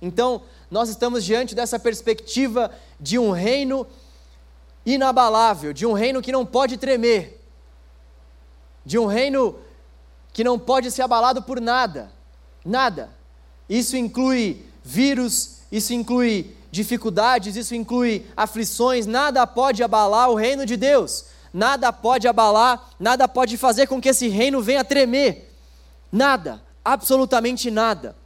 Então, 0.00 0.42
nós 0.70 0.88
estamos 0.88 1.24
diante 1.24 1.56
dessa 1.56 1.76
perspectiva 1.76 2.70
de 3.00 3.18
um 3.18 3.32
reino 3.32 3.84
inabalável, 4.94 5.72
de 5.72 5.84
um 5.84 5.92
reino 5.92 6.22
que 6.22 6.32
não 6.32 6.46
pode 6.46 6.78
tremer, 6.78 7.44
de 8.84 8.98
um 8.98 9.04
reino 9.04 9.58
que 10.32 10.42
não 10.42 10.58
pode 10.58 10.90
ser 10.90 11.02
abalado 11.02 11.42
por 11.42 11.60
nada, 11.60 12.10
nada. 12.64 13.10
Isso 13.68 13.96
inclui 13.96 14.64
vírus, 14.82 15.58
isso 15.70 15.92
inclui 15.92 16.56
dificuldades, 16.70 17.54
isso 17.54 17.74
inclui 17.74 18.24
aflições, 18.34 19.04
nada 19.04 19.46
pode 19.46 19.82
abalar 19.82 20.30
o 20.30 20.34
reino 20.34 20.64
de 20.64 20.76
Deus, 20.76 21.26
nada 21.52 21.92
pode 21.92 22.26
abalar, 22.26 22.90
nada 22.98 23.28
pode 23.28 23.58
fazer 23.58 23.86
com 23.86 24.00
que 24.00 24.08
esse 24.08 24.28
reino 24.28 24.62
venha 24.62 24.84
tremer, 24.84 25.54
nada, 26.10 26.62
absolutamente 26.82 27.70
nada. 27.70 28.16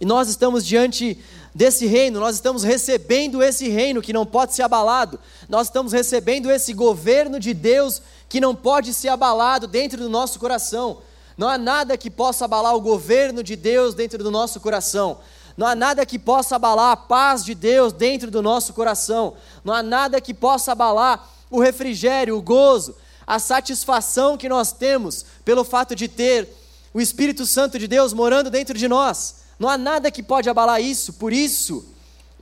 E 0.00 0.04
nós 0.04 0.28
estamos 0.28 0.66
diante 0.66 1.22
desse 1.58 1.86
reino, 1.86 2.20
nós 2.20 2.36
estamos 2.36 2.62
recebendo 2.62 3.42
esse 3.42 3.68
reino 3.68 4.00
que 4.00 4.12
não 4.12 4.24
pode 4.24 4.54
ser 4.54 4.62
abalado, 4.62 5.18
nós 5.48 5.66
estamos 5.66 5.92
recebendo 5.92 6.48
esse 6.48 6.72
governo 6.72 7.40
de 7.40 7.52
Deus 7.52 8.00
que 8.28 8.40
não 8.40 8.54
pode 8.54 8.94
ser 8.94 9.08
abalado 9.08 9.66
dentro 9.66 9.98
do 9.98 10.08
nosso 10.08 10.38
coração. 10.38 10.98
Não 11.36 11.48
há 11.48 11.58
nada 11.58 11.96
que 11.96 12.12
possa 12.12 12.44
abalar 12.44 12.76
o 12.76 12.80
governo 12.80 13.42
de 13.42 13.56
Deus 13.56 13.92
dentro 13.92 14.22
do 14.22 14.30
nosso 14.30 14.60
coração. 14.60 15.18
Não 15.56 15.66
há 15.66 15.74
nada 15.74 16.06
que 16.06 16.16
possa 16.16 16.54
abalar 16.54 16.92
a 16.92 16.96
paz 16.96 17.44
de 17.44 17.56
Deus 17.56 17.92
dentro 17.92 18.30
do 18.30 18.40
nosso 18.40 18.72
coração. 18.72 19.34
Não 19.64 19.74
há 19.74 19.82
nada 19.82 20.20
que 20.20 20.32
possa 20.32 20.70
abalar 20.70 21.28
o 21.50 21.60
refrigério, 21.60 22.36
o 22.36 22.42
gozo, 22.42 22.94
a 23.26 23.40
satisfação 23.40 24.36
que 24.36 24.48
nós 24.48 24.70
temos 24.70 25.26
pelo 25.44 25.64
fato 25.64 25.96
de 25.96 26.06
ter 26.06 26.48
o 26.94 27.00
Espírito 27.00 27.44
Santo 27.44 27.80
de 27.80 27.88
Deus 27.88 28.12
morando 28.12 28.48
dentro 28.48 28.78
de 28.78 28.86
nós. 28.86 29.47
Não 29.58 29.68
há 29.68 29.76
nada 29.76 30.10
que 30.10 30.22
pode 30.22 30.48
abalar 30.48 30.80
isso. 30.80 31.14
Por 31.14 31.32
isso, 31.32 31.84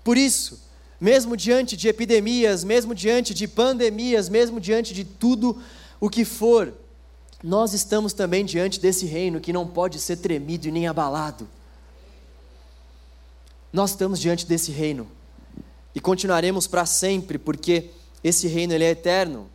por 0.05 0.16
isso, 0.16 0.61
mesmo 1.00 1.37
diante 1.37 1.76
de 1.76 1.88
epidemias, 1.88 2.62
mesmo 2.62 2.94
diante 2.94 3.33
de 3.33 3.48
pandemias, 3.48 4.29
mesmo 4.29 4.61
diante 4.61 4.92
de 4.92 5.05
tudo 5.05 5.61
o 5.98 6.11
que 6.11 6.24
for, 6.24 6.74
nós 7.42 7.72
estamos 7.72 8.12
também 8.12 8.44
diante 8.44 8.81
desse 8.81 9.07
reino 9.07 9.40
que 9.40 9.52
não 9.52 9.66
pode 9.66 9.98
ser 9.98 10.16
tremido 10.16 10.68
e 10.68 10.72
nem 10.72 10.87
abalado. 10.87 11.48
Nós 13.72 13.90
estamos 13.90 14.18
diante 14.18 14.46
desse 14.46 14.70
reino 14.70 15.11
e 15.94 16.00
continuaremos 16.00 16.66
para 16.66 16.87
sempre, 16.87 17.38
porque 17.38 17.90
esse 18.22 18.46
reino 18.46 18.72
ele 18.72 18.85
é 18.85 18.90
eterno. 18.90 19.48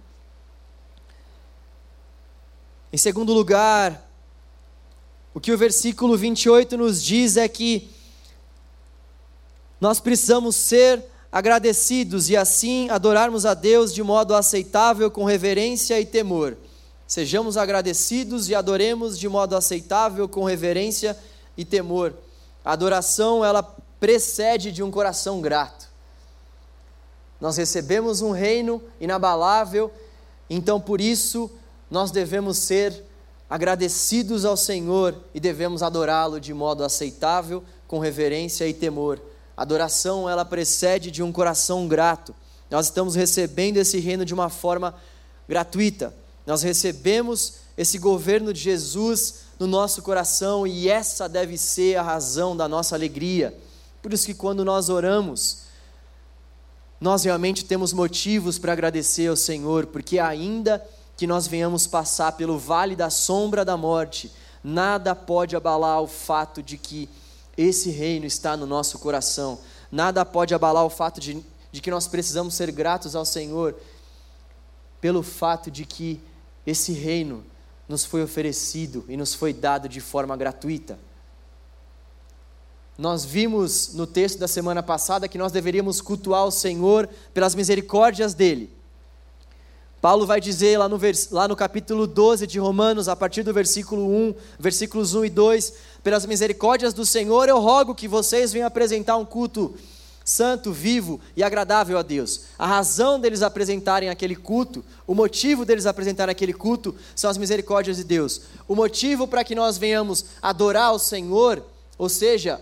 Em 2.93 2.97
segundo 2.97 3.33
lugar, 3.33 4.10
o 5.33 5.39
que 5.39 5.51
o 5.51 5.57
versículo 5.57 6.17
28 6.17 6.77
nos 6.77 7.01
diz 7.03 7.37
é 7.37 7.47
que 7.47 7.89
nós 9.79 9.99
precisamos 9.99 10.55
ser 10.55 11.03
agradecidos 11.31 12.29
e 12.29 12.35
assim 12.35 12.89
adorarmos 12.89 13.45
a 13.45 13.53
Deus 13.53 13.93
de 13.93 14.03
modo 14.03 14.35
aceitável, 14.35 15.09
com 15.09 15.23
reverência 15.23 15.99
e 15.99 16.05
temor. 16.05 16.57
Sejamos 17.07 17.57
agradecidos 17.57 18.49
e 18.49 18.55
adoremos 18.55 19.17
de 19.17 19.29
modo 19.29 19.55
aceitável, 19.55 20.27
com 20.27 20.43
reverência 20.43 21.17
e 21.57 21.63
temor. 21.63 22.13
A 22.63 22.73
adoração, 22.73 23.43
ela 23.43 23.63
precede 23.99 24.71
de 24.71 24.83
um 24.83 24.91
coração 24.91 25.39
grato. 25.41 25.89
Nós 27.39 27.57
recebemos 27.57 28.21
um 28.21 28.31
reino 28.31 28.81
inabalável, 28.99 29.91
então 30.49 30.79
por 30.79 30.99
isso 30.99 31.49
nós 31.89 32.11
devemos 32.11 32.57
ser 32.57 33.03
agradecidos 33.51 34.45
ao 34.45 34.55
Senhor 34.55 35.13
e 35.33 35.39
devemos 35.39 35.83
adorá-lo 35.83 36.39
de 36.39 36.53
modo 36.53 36.85
aceitável, 36.85 37.61
com 37.85 37.99
reverência 37.99 38.65
e 38.65 38.73
temor. 38.73 39.21
Adoração, 39.57 40.29
ela 40.29 40.45
precede 40.45 41.11
de 41.11 41.21
um 41.21 41.33
coração 41.33 41.85
grato. 41.85 42.33
Nós 42.69 42.85
estamos 42.85 43.13
recebendo 43.13 43.75
esse 43.75 43.99
reino 43.99 44.23
de 44.23 44.33
uma 44.33 44.47
forma 44.47 44.95
gratuita. 45.49 46.15
Nós 46.47 46.63
recebemos 46.63 47.55
esse 47.77 47.97
governo 47.97 48.53
de 48.53 48.61
Jesus 48.61 49.41
no 49.59 49.67
nosso 49.67 50.01
coração 50.01 50.65
e 50.65 50.87
essa 50.87 51.27
deve 51.27 51.57
ser 51.57 51.97
a 51.97 52.01
razão 52.01 52.55
da 52.55 52.69
nossa 52.69 52.95
alegria. 52.95 53.53
Por 54.01 54.13
isso 54.13 54.27
que 54.27 54.33
quando 54.33 54.63
nós 54.63 54.87
oramos, 54.87 55.63
nós 57.01 57.25
realmente 57.25 57.65
temos 57.65 57.91
motivos 57.91 58.57
para 58.57 58.71
agradecer 58.71 59.27
ao 59.27 59.35
Senhor, 59.35 59.87
porque 59.87 60.19
ainda 60.19 60.81
que 61.21 61.27
nós 61.27 61.45
venhamos 61.45 61.85
passar 61.85 62.31
pelo 62.31 62.57
vale 62.57 62.95
da 62.95 63.11
sombra 63.11 63.63
da 63.63 63.77
morte, 63.77 64.31
nada 64.63 65.13
pode 65.13 65.55
abalar 65.55 66.01
o 66.01 66.07
fato 66.07 66.63
de 66.63 66.79
que 66.79 67.07
esse 67.55 67.91
reino 67.91 68.25
está 68.25 68.57
no 68.57 68.65
nosso 68.65 68.97
coração, 68.97 69.59
nada 69.91 70.25
pode 70.25 70.55
abalar 70.55 70.83
o 70.83 70.89
fato 70.89 71.21
de, 71.21 71.45
de 71.71 71.79
que 71.79 71.91
nós 71.91 72.07
precisamos 72.07 72.55
ser 72.55 72.71
gratos 72.71 73.15
ao 73.15 73.23
Senhor, 73.23 73.75
pelo 74.99 75.21
fato 75.21 75.69
de 75.69 75.85
que 75.85 76.19
esse 76.65 76.91
reino 76.91 77.45
nos 77.87 78.03
foi 78.03 78.23
oferecido 78.23 79.05
e 79.07 79.15
nos 79.15 79.35
foi 79.35 79.53
dado 79.53 79.87
de 79.87 80.01
forma 80.01 80.35
gratuita. 80.35 80.97
Nós 82.97 83.23
vimos 83.23 83.93
no 83.93 84.07
texto 84.07 84.39
da 84.39 84.47
semana 84.47 84.81
passada 84.81 85.27
que 85.27 85.37
nós 85.37 85.51
deveríamos 85.51 86.01
cultuar 86.01 86.45
o 86.47 86.51
Senhor 86.51 87.07
pelas 87.31 87.53
misericórdias 87.53 88.33
dele. 88.33 88.80
Paulo 90.01 90.25
vai 90.25 90.41
dizer 90.41 90.79
lá 90.79 90.89
no, 90.89 90.97
vers, 90.97 91.29
lá 91.29 91.47
no 91.47 91.55
capítulo 91.55 92.07
12 92.07 92.47
de 92.47 92.57
Romanos, 92.57 93.07
a 93.07 93.15
partir 93.15 93.43
do 93.43 93.53
versículo 93.53 94.09
1, 94.09 94.35
versículos 94.59 95.13
1 95.13 95.25
e 95.25 95.29
2: 95.29 95.73
Pelas 96.03 96.25
misericórdias 96.25 96.91
do 96.91 97.05
Senhor 97.05 97.47
eu 97.47 97.59
rogo 97.59 97.93
que 97.93 98.07
vocês 98.07 98.51
venham 98.51 98.67
apresentar 98.67 99.15
um 99.17 99.25
culto 99.25 99.75
santo, 100.25 100.71
vivo 100.71 101.19
e 101.37 101.43
agradável 101.43 101.99
a 101.99 102.01
Deus. 102.01 102.41
A 102.57 102.65
razão 102.65 103.19
deles 103.19 103.43
apresentarem 103.43 104.09
aquele 104.09 104.35
culto, 104.35 104.83
o 105.05 105.13
motivo 105.13 105.65
deles 105.65 105.85
apresentarem 105.85 106.31
aquele 106.31 106.53
culto 106.53 106.95
são 107.15 107.29
as 107.29 107.37
misericórdias 107.37 107.97
de 107.97 108.03
Deus. 108.03 108.41
O 108.67 108.75
motivo 108.75 109.27
para 109.27 109.43
que 109.43 109.53
nós 109.53 109.77
venhamos 109.77 110.25
adorar 110.41 110.93
o 110.93 110.99
Senhor, 110.99 111.63
ou 111.95 112.09
seja, 112.09 112.59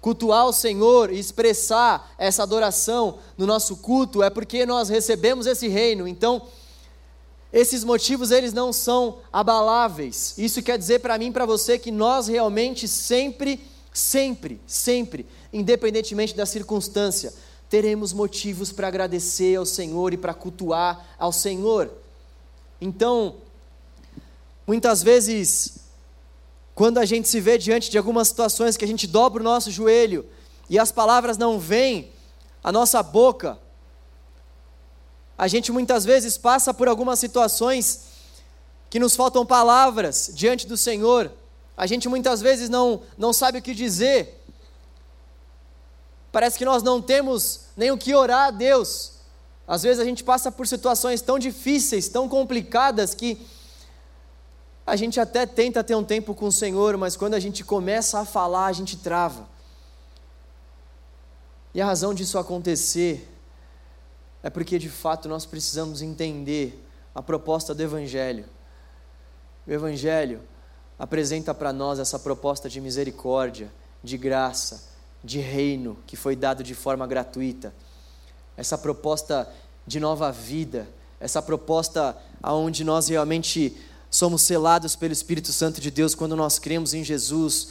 cultuar 0.00 0.46
o 0.46 0.52
Senhor 0.52 1.12
e 1.12 1.18
expressar 1.18 2.14
essa 2.16 2.44
adoração 2.44 3.18
no 3.36 3.46
nosso 3.46 3.76
culto, 3.78 4.22
é 4.22 4.30
porque 4.30 4.64
nós 4.64 4.88
recebemos 4.88 5.44
esse 5.46 5.66
reino. 5.66 6.06
Então, 6.06 6.46
esses 7.52 7.82
motivos 7.82 8.30
eles 8.30 8.52
não 8.52 8.72
são 8.72 9.18
abaláveis. 9.32 10.34
Isso 10.36 10.62
quer 10.62 10.78
dizer 10.78 11.00
para 11.00 11.16
mim 11.18 11.32
para 11.32 11.46
você 11.46 11.78
que 11.78 11.90
nós 11.90 12.28
realmente 12.28 12.86
sempre, 12.86 13.60
sempre, 13.92 14.60
sempre 14.66 15.26
independentemente 15.52 16.34
da 16.34 16.44
circunstância, 16.44 17.32
teremos 17.68 18.12
motivos 18.12 18.72
para 18.72 18.88
agradecer 18.88 19.56
ao 19.56 19.66
Senhor 19.66 20.12
e 20.12 20.16
para 20.16 20.34
cultuar 20.34 21.06
ao 21.18 21.32
Senhor. 21.32 21.90
Então, 22.80 23.36
muitas 24.66 25.02
vezes, 25.02 25.78
quando 26.74 26.98
a 26.98 27.04
gente 27.04 27.28
se 27.28 27.40
vê 27.40 27.58
diante 27.58 27.90
de 27.90 27.98
algumas 27.98 28.28
situações 28.28 28.76
que 28.76 28.84
a 28.84 28.88
gente 28.88 29.06
dobra 29.06 29.40
o 29.40 29.44
nosso 29.44 29.70
joelho 29.70 30.24
e 30.68 30.78
as 30.78 30.92
palavras 30.92 31.36
não 31.36 31.58
vêm 31.58 32.10
à 32.62 32.70
nossa 32.70 33.02
boca, 33.02 33.58
a 35.38 35.46
gente 35.46 35.72
muitas 35.72 36.04
vezes 36.04 36.36
passa 36.36 36.74
por 36.74 36.88
algumas 36.88 37.18
situações 37.18 38.08
que 38.90 38.98
nos 38.98 39.14
faltam 39.14 39.46
palavras 39.46 40.30
diante 40.34 40.66
do 40.66 40.76
Senhor, 40.76 41.30
a 41.76 41.86
gente 41.86 42.08
muitas 42.08 42.40
vezes 42.40 42.68
não, 42.68 43.02
não 43.16 43.32
sabe 43.32 43.58
o 43.58 43.62
que 43.62 43.72
dizer, 43.72 44.38
Parece 46.30 46.58
que 46.58 46.64
nós 46.64 46.82
não 46.82 47.00
temos 47.00 47.60
nem 47.76 47.90
o 47.90 47.98
que 47.98 48.14
orar 48.14 48.48
a 48.48 48.50
Deus. 48.50 49.12
Às 49.66 49.82
vezes 49.82 50.00
a 50.00 50.04
gente 50.04 50.22
passa 50.22 50.52
por 50.52 50.66
situações 50.66 51.20
tão 51.20 51.38
difíceis, 51.38 52.08
tão 52.08 52.28
complicadas, 52.28 53.14
que 53.14 53.38
a 54.86 54.96
gente 54.96 55.20
até 55.20 55.46
tenta 55.46 55.84
ter 55.84 55.94
um 55.94 56.04
tempo 56.04 56.34
com 56.34 56.46
o 56.46 56.52
Senhor, 56.52 56.96
mas 56.96 57.16
quando 57.16 57.34
a 57.34 57.40
gente 57.40 57.64
começa 57.64 58.20
a 58.20 58.24
falar, 58.24 58.66
a 58.66 58.72
gente 58.72 58.96
trava. 58.96 59.48
E 61.74 61.80
a 61.80 61.86
razão 61.86 62.14
disso 62.14 62.38
acontecer 62.38 63.28
é 64.42 64.50
porque 64.50 64.78
de 64.78 64.88
fato 64.88 65.28
nós 65.28 65.44
precisamos 65.44 66.02
entender 66.02 66.84
a 67.14 67.22
proposta 67.22 67.74
do 67.74 67.82
Evangelho. 67.82 68.44
O 69.66 69.72
Evangelho 69.72 70.40
apresenta 70.98 71.54
para 71.54 71.72
nós 71.72 71.98
essa 71.98 72.18
proposta 72.18 72.68
de 72.68 72.80
misericórdia, 72.80 73.72
de 74.02 74.16
graça, 74.16 74.88
de 75.22 75.38
reino 75.38 75.98
que 76.06 76.16
foi 76.16 76.36
dado 76.36 76.62
de 76.62 76.74
forma 76.74 77.06
gratuita, 77.06 77.74
essa 78.56 78.78
proposta 78.78 79.48
de 79.86 80.00
nova 80.00 80.30
vida, 80.30 80.88
essa 81.20 81.42
proposta 81.42 82.16
aonde 82.42 82.84
nós 82.84 83.08
realmente 83.08 83.76
somos 84.10 84.42
selados 84.42 84.96
pelo 84.96 85.12
Espírito 85.12 85.52
Santo 85.52 85.80
de 85.80 85.90
Deus 85.90 86.14
quando 86.14 86.36
nós 86.36 86.58
cremos 86.58 86.94
em 86.94 87.04
Jesus. 87.04 87.70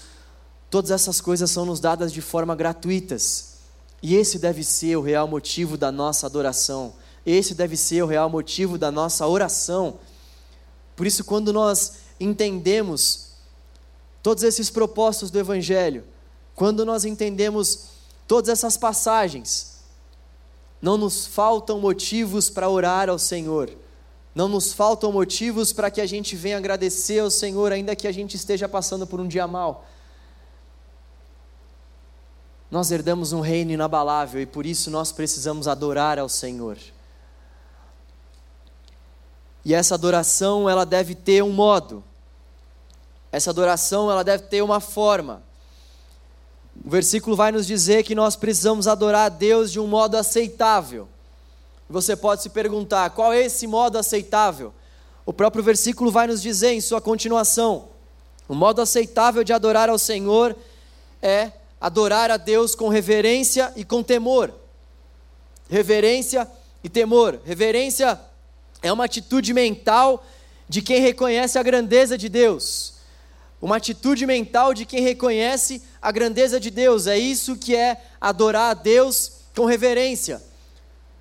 Todas 0.70 0.92
essas 0.92 1.22
coisas 1.22 1.50
são 1.50 1.66
nos 1.66 1.80
dadas 1.80 2.12
de 2.12 2.22
forma 2.22 2.56
gratuitas. 2.56 3.57
E 4.02 4.16
esse 4.16 4.38
deve 4.38 4.64
ser 4.64 4.96
o 4.96 5.02
real 5.02 5.28
motivo 5.28 5.78
da 5.78 5.92
nossa 5.92 6.26
adoração. 6.26 6.94
Esse 7.26 7.54
deve 7.54 7.76
ser 7.76 8.04
o 8.04 8.08
real 8.08 8.30
motivo 8.30 8.78
da 8.78 8.92
nossa 8.92 9.28
oração. 9.28 10.00
Por 10.96 11.06
isso, 11.06 11.24
quando 11.24 11.52
nós 11.52 11.94
entendemos 12.20 13.32
todos 14.22 14.44
esses 14.44 14.70
propósitos 14.70 15.32
do 15.32 15.40
Evangelho, 15.40 16.04
quando 16.56 16.86
nós 16.86 17.06
entendemos 17.06 17.88
todas 18.28 18.50
essas 18.50 18.78
passagens, 18.78 19.78
não 20.82 20.98
nos 20.98 21.26
faltam 21.26 21.80
motivos 21.80 22.50
para 22.50 22.70
orar 22.70 23.10
ao 23.10 23.20
Senhor, 23.20 23.72
não 24.34 24.48
nos 24.48 24.72
faltam 24.72 25.12
motivos 25.12 25.74
para 25.74 25.90
que 25.90 26.00
a 26.00 26.06
gente 26.06 26.36
venha 26.36 26.58
agradecer 26.58 27.20
ao 27.20 27.32
Senhor, 27.32 27.72
ainda 27.72 27.96
que 27.96 28.08
a 28.08 28.12
gente 28.12 28.36
esteja 28.36 28.70
passando 28.70 29.08
por 29.08 29.20
um 29.20 29.28
dia 29.28 29.48
mal. 29.48 29.86
Nós 32.70 32.92
herdamos 32.92 33.32
um 33.32 33.40
reino 33.40 33.72
inabalável 33.72 34.42
e 34.42 34.46
por 34.46 34.66
isso 34.66 34.92
nós 34.92 35.12
precisamos 35.12 35.68
adorar 35.68 36.20
ao 36.20 36.28
Senhor. 36.28 36.78
E 39.64 39.74
essa 39.74 39.96
adoração, 39.96 40.70
ela 40.70 40.86
deve 40.86 41.16
ter 41.16 41.44
um 41.44 41.52
modo. 41.52 42.04
Essa 43.32 43.50
adoração, 43.50 44.10
ela 44.10 44.24
deve 44.24 44.44
ter 44.44 44.62
uma 44.62 44.80
forma. 44.80 45.44
o 46.86 46.90
versículo 46.90 47.36
vai 47.36 47.52
nos 47.52 47.68
dizer 47.68 48.04
que 48.04 48.16
nós 48.16 48.36
precisamos 48.36 48.88
adorar 48.88 49.26
a 49.26 49.30
Deus 49.30 49.72
de 49.72 49.80
um 49.80 49.88
modo 49.88 50.16
aceitável. 50.16 51.08
Você 51.90 52.16
pode 52.16 52.44
se 52.44 52.50
perguntar: 52.50 53.10
qual 53.12 53.34
é 53.34 53.42
esse 53.42 53.68
modo 53.68 53.98
aceitável? 53.98 54.74
O 55.26 55.34
próprio 55.34 55.64
versículo 55.64 56.12
vai 56.12 56.28
nos 56.28 56.42
dizer 56.42 56.72
em 56.72 56.82
sua 56.82 57.02
continuação: 57.02 57.90
o 58.48 58.56
modo 58.56 58.82
aceitável 58.82 59.44
de 59.44 59.52
adorar 59.54 59.90
ao 59.90 59.98
Senhor 59.98 60.56
é 61.22 61.52
adorar 61.80 62.32
a 62.32 62.38
Deus 62.38 62.76
com 62.76 62.90
reverência 62.90 63.72
e 63.76 63.84
com 63.84 64.02
temor. 64.02 64.54
Reverência 65.70 66.48
e 66.84 66.90
temor. 66.90 67.40
Reverência 67.46 68.20
é 68.82 68.92
uma 68.92 69.06
atitude 69.06 69.54
mental 69.54 70.26
de 70.68 70.82
quem 70.82 71.00
reconhece 71.00 71.58
a 71.58 71.64
grandeza 71.64 72.18
de 72.18 72.30
Deus. 72.30 72.94
Uma 73.62 73.78
atitude 73.78 74.26
mental 74.26 74.74
de 74.74 74.86
quem 74.86 75.02
reconhece 75.02 75.82
a 76.02 76.12
grandeza 76.12 76.60
de 76.60 76.70
Deus. 76.70 77.08
É 77.08 77.18
isso 77.18 77.56
que 77.56 77.76
é 77.76 78.02
adorar 78.20 78.72
a 78.72 78.74
Deus 78.74 79.32
com 79.56 79.66
reverência. 79.66 80.42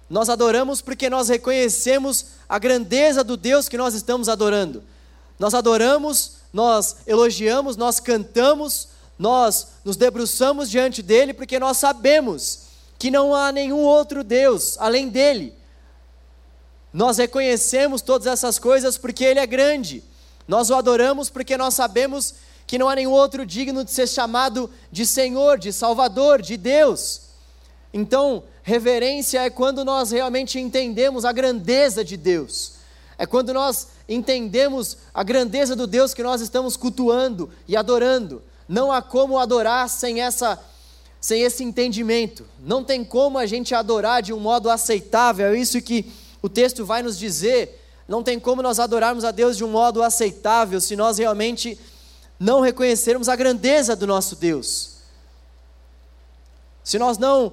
Nós 0.09 0.29
adoramos 0.29 0.81
porque 0.81 1.11
nós 1.11 1.29
reconhecemos 1.29 2.27
a 2.49 2.59
grandeza 2.59 3.25
do 3.25 3.37
Deus 3.37 3.69
que 3.69 3.77
nós 3.77 3.95
estamos 3.95 4.29
adorando. 4.29 4.83
Nós 5.39 5.55
adoramos, 5.55 6.37
nós 6.53 6.97
elogiamos, 7.07 7.77
nós 7.77 7.99
cantamos, 7.99 8.89
nós 9.19 9.69
nos 9.85 9.97
debruçamos 9.97 10.71
diante 10.71 11.03
dele 11.03 11.33
porque 11.33 11.59
nós 11.59 11.79
sabemos 11.79 12.67
que 12.99 13.11
não 13.11 13.35
há 13.35 13.51
nenhum 13.51 13.81
outro 13.81 14.23
Deus 14.23 14.77
além 14.79 15.09
dele. 15.09 15.55
Nós 16.93 17.19
reconhecemos 17.19 18.01
todas 18.01 18.27
essas 18.27 18.59
coisas 18.59 18.97
porque 18.97 19.25
ele 19.25 19.41
é 19.41 19.47
grande. 19.47 20.03
Nós 20.47 20.71
o 20.71 20.75
adoramos 20.75 21.29
porque 21.29 21.57
nós 21.57 21.75
sabemos 21.75 22.35
que 22.67 22.79
não 22.79 22.89
há 22.89 22.95
nenhum 22.97 23.13
outro 23.13 23.47
digno 23.47 23.85
de 23.85 23.91
ser 23.91 24.09
chamado 24.09 24.71
de 24.91 25.07
Senhor, 25.07 25.59
de 25.59 25.73
Salvador, 25.73 26.43
de 26.43 26.57
Deus. 26.57 27.23
Então, 27.93 28.45
reverência 28.63 29.43
é 29.43 29.51
quando 29.51 29.85
nós 29.85 30.11
realmente 30.11 30.59
entendemos 30.59 31.25
a 31.25 31.33
grandeza 31.33 32.05
de 32.05 32.17
Deus. 32.17 32.73
É 33.19 33.25
quando 33.25 33.53
nós 33.53 33.89
entendemos 34.09 34.99
a 35.15 35.23
grandeza 35.23 35.75
do 35.75 35.87
Deus 35.87 36.13
que 36.13 36.23
nós 36.23 36.41
estamos 36.41 36.77
cultuando 36.77 37.51
e 37.67 37.77
adorando. 37.77 38.43
Não 38.69 38.91
há 38.91 39.01
como 39.01 39.39
adorar 39.39 39.89
sem 39.89 40.21
essa 40.21 40.59
sem 41.21 41.43
esse 41.43 41.65
entendimento. 41.65 42.47
Não 42.61 42.85
tem 42.85 43.05
como 43.05 43.37
a 43.37 43.47
gente 43.47 43.75
adorar 43.75 44.23
de 44.23 44.33
um 44.33 44.39
modo 44.39 44.71
aceitável. 44.71 45.49
É 45.49 45.59
isso 45.59 45.83
que 45.83 46.13
o 46.41 46.49
texto 46.49 46.85
vai 46.85 47.03
nos 47.03 47.19
dizer. 47.19 47.83
Não 48.07 48.23
tem 48.23 48.39
como 48.39 48.63
nós 48.63 48.79
adorarmos 48.79 49.25
a 49.25 49.33
Deus 49.33 49.57
de 49.57 49.65
um 49.65 49.69
modo 49.69 50.03
aceitável 50.03 50.81
se 50.81 50.95
nós 50.95 51.19
realmente 51.19 51.79
não 52.39 52.61
reconhecermos 52.61 53.29
a 53.29 53.35
grandeza 53.35 53.97
do 53.97 54.07
nosso 54.07 54.37
Deus. 54.37 54.99
Se 56.85 56.99
nós 56.99 57.19
não 57.19 57.53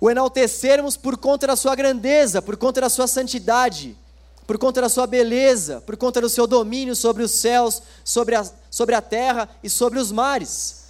o 0.00 0.10
enaltecermos 0.10 0.96
por 0.96 1.16
conta 1.16 1.46
da 1.46 1.54
sua 1.54 1.76
grandeza, 1.76 2.42
por 2.42 2.56
conta 2.56 2.80
da 2.80 2.88
sua 2.88 3.06
santidade, 3.06 3.96
por 4.46 4.58
conta 4.58 4.80
da 4.80 4.88
sua 4.88 5.06
beleza, 5.06 5.80
por 5.82 5.96
conta 5.96 6.20
do 6.20 6.28
seu 6.28 6.46
domínio 6.46 6.96
sobre 6.96 7.22
os 7.22 7.30
céus, 7.30 7.82
sobre 8.04 8.34
a, 8.34 8.44
sobre 8.70 8.94
a 8.94 9.00
terra 9.00 9.48
e 9.62 9.70
sobre 9.70 9.98
os 9.98 10.10
mares. 10.10 10.80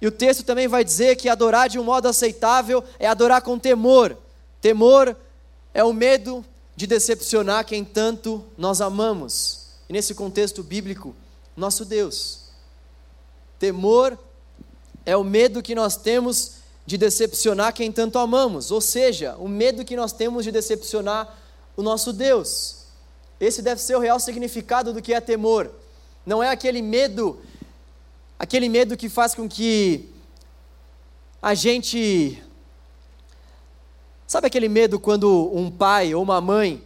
E 0.00 0.06
o 0.06 0.12
texto 0.12 0.42
também 0.42 0.68
vai 0.68 0.84
dizer 0.84 1.16
que 1.16 1.28
adorar 1.28 1.68
de 1.68 1.78
um 1.78 1.84
modo 1.84 2.06
aceitável 2.06 2.84
é 2.98 3.06
adorar 3.06 3.40
com 3.40 3.58
temor. 3.58 4.16
Temor 4.60 5.16
é 5.72 5.82
o 5.82 5.92
medo 5.92 6.44
de 6.74 6.86
decepcionar 6.86 7.64
quem 7.64 7.84
tanto 7.84 8.44
nós 8.58 8.80
amamos. 8.80 9.68
E 9.88 9.92
nesse 9.92 10.14
contexto 10.14 10.62
bíblico, 10.62 11.14
nosso 11.56 11.84
Deus. 11.84 12.40
Temor 13.58 14.18
é 15.06 15.16
o 15.16 15.24
medo 15.24 15.62
que 15.62 15.74
nós 15.74 15.96
temos 15.96 16.56
de 16.84 16.98
decepcionar 16.98 17.72
quem 17.72 17.90
tanto 17.90 18.18
amamos, 18.18 18.70
ou 18.70 18.80
seja, 18.80 19.34
o 19.38 19.48
medo 19.48 19.84
que 19.84 19.96
nós 19.96 20.12
temos 20.12 20.44
de 20.44 20.52
decepcionar 20.52 21.36
o 21.76 21.82
nosso 21.82 22.12
Deus. 22.12 22.86
Esse 23.38 23.60
deve 23.60 23.80
ser 23.80 23.94
o 23.96 24.00
real 24.00 24.18
significado 24.18 24.92
do 24.92 25.02
que 25.02 25.12
é 25.12 25.20
temor. 25.20 25.70
Não 26.24 26.42
é 26.42 26.48
aquele 26.48 26.80
medo, 26.80 27.38
aquele 28.38 28.68
medo 28.68 28.96
que 28.96 29.08
faz 29.08 29.34
com 29.34 29.48
que 29.48 30.08
a 31.40 31.54
gente. 31.54 32.42
Sabe 34.26 34.48
aquele 34.48 34.68
medo 34.68 34.98
quando 34.98 35.50
um 35.54 35.70
pai 35.70 36.14
ou 36.14 36.22
uma 36.22 36.40
mãe 36.40 36.82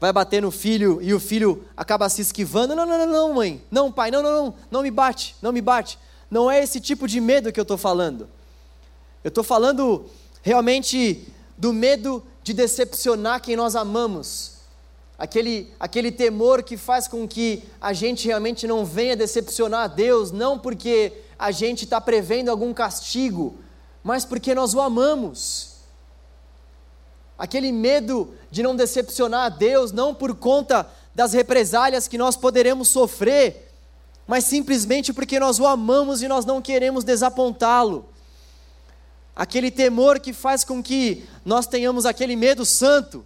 vai 0.00 0.12
bater 0.12 0.42
no 0.42 0.50
filho 0.50 0.98
e 1.02 1.12
o 1.12 1.20
filho 1.20 1.64
acaba 1.76 2.08
se 2.08 2.22
esquivando? 2.22 2.74
Não, 2.74 2.86
não, 2.86 2.98
não, 2.98 3.06
não, 3.06 3.34
mãe. 3.34 3.62
Não, 3.70 3.92
pai, 3.92 4.10
não, 4.10 4.22
não, 4.22 4.44
não, 4.44 4.54
não 4.70 4.82
me 4.82 4.90
bate, 4.90 5.36
não 5.42 5.52
me 5.52 5.60
bate. 5.60 5.98
Não 6.30 6.50
é 6.50 6.62
esse 6.62 6.80
tipo 6.80 7.06
de 7.06 7.20
medo 7.20 7.52
que 7.52 7.60
eu 7.60 7.62
estou 7.62 7.76
falando. 7.76 8.28
Eu 9.22 9.28
estou 9.28 9.44
falando 9.44 10.06
realmente 10.42 11.28
do 11.56 11.72
medo 11.72 12.24
de 12.42 12.52
decepcionar 12.52 13.40
quem 13.40 13.56
nós 13.56 13.76
amamos. 13.76 14.52
Aquele, 15.18 15.72
aquele 15.78 16.10
temor 16.10 16.62
que 16.62 16.76
faz 16.76 17.06
com 17.06 17.28
que 17.28 17.62
a 17.80 17.92
gente 17.92 18.26
realmente 18.26 18.66
não 18.66 18.84
venha 18.84 19.14
decepcionar 19.14 19.82
a 19.82 19.86
Deus, 19.86 20.32
não 20.32 20.58
porque 20.58 21.12
a 21.38 21.50
gente 21.50 21.84
está 21.84 22.00
prevendo 22.00 22.50
algum 22.50 22.72
castigo, 22.72 23.54
mas 24.02 24.24
porque 24.24 24.54
nós 24.54 24.72
o 24.72 24.80
amamos. 24.80 25.76
Aquele 27.36 27.70
medo 27.70 28.34
de 28.50 28.62
não 28.62 28.74
decepcionar 28.74 29.44
a 29.44 29.48
Deus, 29.48 29.92
não 29.92 30.14
por 30.14 30.34
conta 30.34 30.88
das 31.14 31.32
represálias 31.32 32.08
que 32.08 32.16
nós 32.16 32.36
poderemos 32.36 32.88
sofrer, 32.88 33.70
mas 34.26 34.44
simplesmente 34.44 35.12
porque 35.12 35.38
nós 35.38 35.58
o 35.58 35.66
amamos 35.66 36.22
e 36.22 36.28
nós 36.28 36.46
não 36.46 36.62
queremos 36.62 37.04
desapontá-lo 37.04 38.09
aquele 39.34 39.70
temor 39.70 40.20
que 40.20 40.32
faz 40.32 40.64
com 40.64 40.82
que 40.82 41.24
nós 41.44 41.66
tenhamos 41.66 42.04
aquele 42.04 42.36
medo 42.36 42.64
santo, 42.64 43.24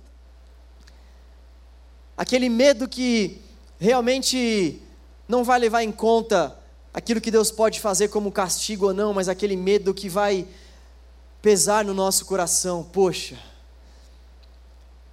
aquele 2.16 2.48
medo 2.48 2.88
que 2.88 3.40
realmente 3.78 4.80
não 5.28 5.42
vai 5.42 5.58
levar 5.58 5.82
em 5.82 5.92
conta 5.92 6.56
aquilo 6.92 7.20
que 7.20 7.30
Deus 7.30 7.50
pode 7.50 7.80
fazer 7.80 8.08
como 8.08 8.30
castigo 8.30 8.86
ou 8.86 8.94
não, 8.94 9.12
mas 9.12 9.28
aquele 9.28 9.56
medo 9.56 9.92
que 9.92 10.08
vai 10.08 10.46
pesar 11.42 11.84
no 11.84 11.92
nosso 11.92 12.24
coração. 12.24 12.84
Poxa, 12.84 13.36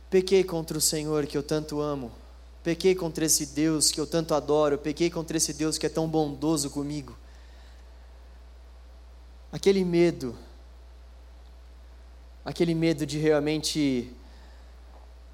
pequei 0.10 0.44
contra 0.44 0.78
o 0.78 0.82
Senhor 0.82 1.26
que 1.26 1.38
eu 1.38 1.44
tanto 1.44 1.82
amo, 1.82 2.12
pequei 2.64 2.94
contra 2.94 3.26
esse 3.26 3.48
Deus 3.48 3.92
que 3.92 4.00
eu 4.00 4.06
tanto 4.06 4.36
adoro, 4.36 4.78
pequei 4.78 5.10
contra 5.10 5.38
esse 5.38 5.54
Deus 5.54 5.78
que 5.78 5.86
é 5.86 5.90
tão 5.90 6.08
bondoso 6.08 6.70
comigo. 6.70 7.18
Aquele 9.52 9.84
medo 9.84 10.38
aquele 12.44 12.74
medo 12.74 13.06
de 13.06 13.18
realmente 13.18 14.12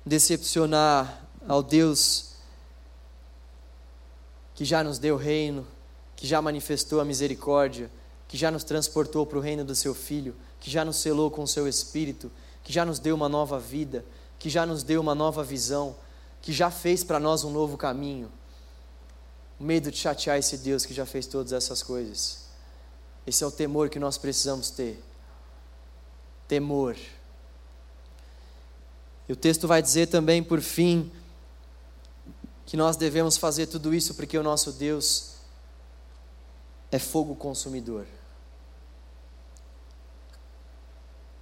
decepcionar 0.06 1.26
ao 1.48 1.64
Deus 1.64 2.32
que 4.54 4.66
já 4.66 4.84
nos 4.84 4.98
deu 4.98 5.16
o 5.16 5.18
reino, 5.18 5.68
que 6.16 6.26
já 6.26 6.42
manifestou 6.42 7.00
a 7.00 7.06
misericórdia, 7.06 7.92
que 8.28 8.36
já 8.36 8.50
nos 8.50 8.64
transportou 8.64 9.26
para 9.26 9.38
o 9.38 9.42
reino 9.42 9.64
do 9.64 9.76
seu 9.76 9.94
Filho, 9.94 10.36
que 10.60 10.70
já 10.70 10.84
nos 10.84 10.98
selou 10.98 11.30
com 11.30 11.44
o 11.44 11.48
seu 11.48 11.68
Espírito, 11.68 12.32
que 12.64 12.74
já 12.74 12.84
nos 12.84 13.00
deu 13.00 13.16
uma 13.16 13.30
nova 13.30 13.60
vida, 13.60 14.04
que 14.40 14.50
já 14.50 14.66
nos 14.66 14.84
deu 14.84 15.00
uma 15.00 15.16
nova 15.16 15.44
visão, 15.44 15.96
que 16.42 16.52
já 16.52 16.72
fez 16.72 17.04
para 17.04 17.20
nós 17.20 17.44
um 17.44 17.52
novo 17.52 17.78
caminho. 17.78 18.32
O 19.60 19.64
medo 19.64 19.92
de 19.92 19.98
chatear 19.98 20.38
esse 20.38 20.58
Deus 20.58 20.86
que 20.86 20.94
já 20.94 21.06
fez 21.06 21.28
todas 21.28 21.54
essas 21.54 21.82
coisas. 21.82 22.48
Esse 23.26 23.44
é 23.44 23.48
o 23.48 23.52
temor 23.52 23.90
que 23.90 24.00
nós 24.00 24.18
precisamos 24.18 24.70
ter 24.70 25.02
temor. 26.48 26.96
E 29.28 29.34
o 29.34 29.36
texto 29.36 29.68
vai 29.68 29.82
dizer 29.82 30.08
também, 30.08 30.42
por 30.42 30.62
fim, 30.62 31.12
que 32.66 32.78
nós 32.78 32.96
devemos 32.96 33.38
fazer 33.38 33.68
tudo 33.68 33.94
isso 33.94 34.16
porque 34.16 34.38
o 34.38 34.44
nosso 34.44 34.72
Deus 34.72 35.34
é 36.92 37.00
fogo 37.00 37.36
consumidor. 37.36 38.06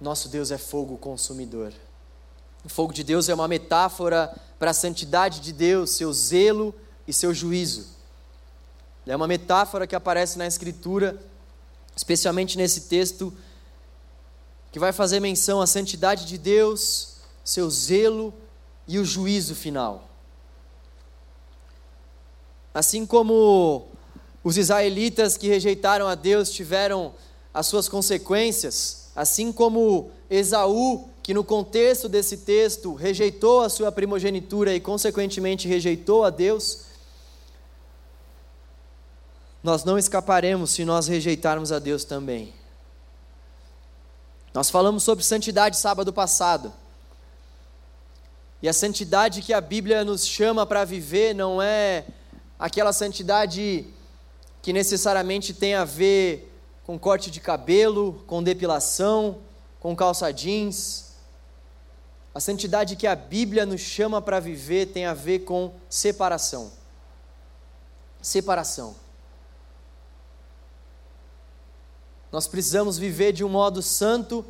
Nosso 0.00 0.28
Deus 0.28 0.50
é 0.50 0.58
fogo 0.58 0.96
consumidor. 0.98 1.72
O 2.64 2.68
fogo 2.68 2.92
de 2.92 3.04
Deus 3.04 3.28
é 3.28 3.34
uma 3.34 3.48
metáfora 3.48 4.34
para 4.58 4.72
a 4.72 4.74
santidade 4.74 5.40
de 5.40 5.52
Deus, 5.52 5.90
seu 5.90 6.12
zelo 6.12 6.74
e 7.06 7.12
seu 7.12 7.32
juízo. 7.32 7.86
É 9.06 9.14
uma 9.14 9.28
metáfora 9.28 9.86
que 9.86 9.94
aparece 9.94 10.36
na 10.36 10.46
Escritura, 10.46 11.20
especialmente 11.96 12.58
nesse 12.58 12.82
texto 12.82 13.32
que 14.76 14.78
vai 14.78 14.92
fazer 14.92 15.20
menção 15.20 15.62
à 15.62 15.66
santidade 15.66 16.26
de 16.26 16.36
Deus, 16.36 17.14
seu 17.42 17.70
zelo 17.70 18.30
e 18.86 18.98
o 18.98 19.06
juízo 19.06 19.54
final. 19.54 20.06
Assim 22.74 23.06
como 23.06 23.86
os 24.44 24.58
israelitas 24.58 25.38
que 25.38 25.48
rejeitaram 25.48 26.06
a 26.06 26.14
Deus 26.14 26.50
tiveram 26.50 27.14
as 27.54 27.66
suas 27.68 27.88
consequências, 27.88 29.08
assim 29.16 29.50
como 29.50 30.10
Esaú, 30.28 31.08
que 31.22 31.32
no 31.32 31.42
contexto 31.42 32.06
desse 32.06 32.36
texto 32.36 32.92
rejeitou 32.92 33.62
a 33.62 33.70
sua 33.70 33.90
primogenitura 33.90 34.74
e 34.74 34.78
consequentemente 34.78 35.66
rejeitou 35.66 36.22
a 36.22 36.28
Deus, 36.28 36.80
nós 39.62 39.84
não 39.84 39.96
escaparemos 39.96 40.72
se 40.72 40.84
nós 40.84 41.08
rejeitarmos 41.08 41.72
a 41.72 41.78
Deus 41.78 42.04
também. 42.04 42.52
Nós 44.56 44.70
falamos 44.70 45.02
sobre 45.02 45.22
santidade 45.22 45.76
sábado 45.76 46.14
passado. 46.14 46.72
E 48.62 48.66
a 48.66 48.72
santidade 48.72 49.42
que 49.42 49.52
a 49.52 49.60
Bíblia 49.60 50.02
nos 50.02 50.24
chama 50.26 50.64
para 50.64 50.82
viver 50.82 51.34
não 51.34 51.60
é 51.60 52.06
aquela 52.58 52.90
santidade 52.94 53.86
que 54.62 54.72
necessariamente 54.72 55.52
tem 55.52 55.74
a 55.74 55.84
ver 55.84 56.58
com 56.84 56.98
corte 56.98 57.30
de 57.30 57.38
cabelo, 57.38 58.24
com 58.26 58.42
depilação, 58.42 59.42
com 59.78 59.94
calça 59.94 60.32
jeans. 60.32 61.16
A 62.34 62.40
santidade 62.40 62.96
que 62.96 63.06
a 63.06 63.14
Bíblia 63.14 63.66
nos 63.66 63.82
chama 63.82 64.22
para 64.22 64.40
viver 64.40 64.86
tem 64.86 65.04
a 65.04 65.12
ver 65.12 65.40
com 65.40 65.74
separação. 65.86 66.72
Separação. 68.22 68.96
Nós 72.32 72.46
precisamos 72.46 72.98
viver 72.98 73.32
de 73.32 73.44
um 73.44 73.48
modo 73.48 73.82
santo. 73.82 74.44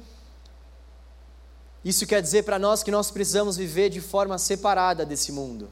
Isso 1.85 2.07
quer 2.07 2.21
dizer 2.21 2.45
para 2.45 2.59
nós 2.59 2.83
que 2.83 2.91
nós 2.91 3.11
precisamos 3.11 3.57
viver 3.57 3.91
de 3.91 4.01
forma 4.01 4.39
separada 4.39 5.05
desse 5.05 5.31
mundo. 5.31 5.69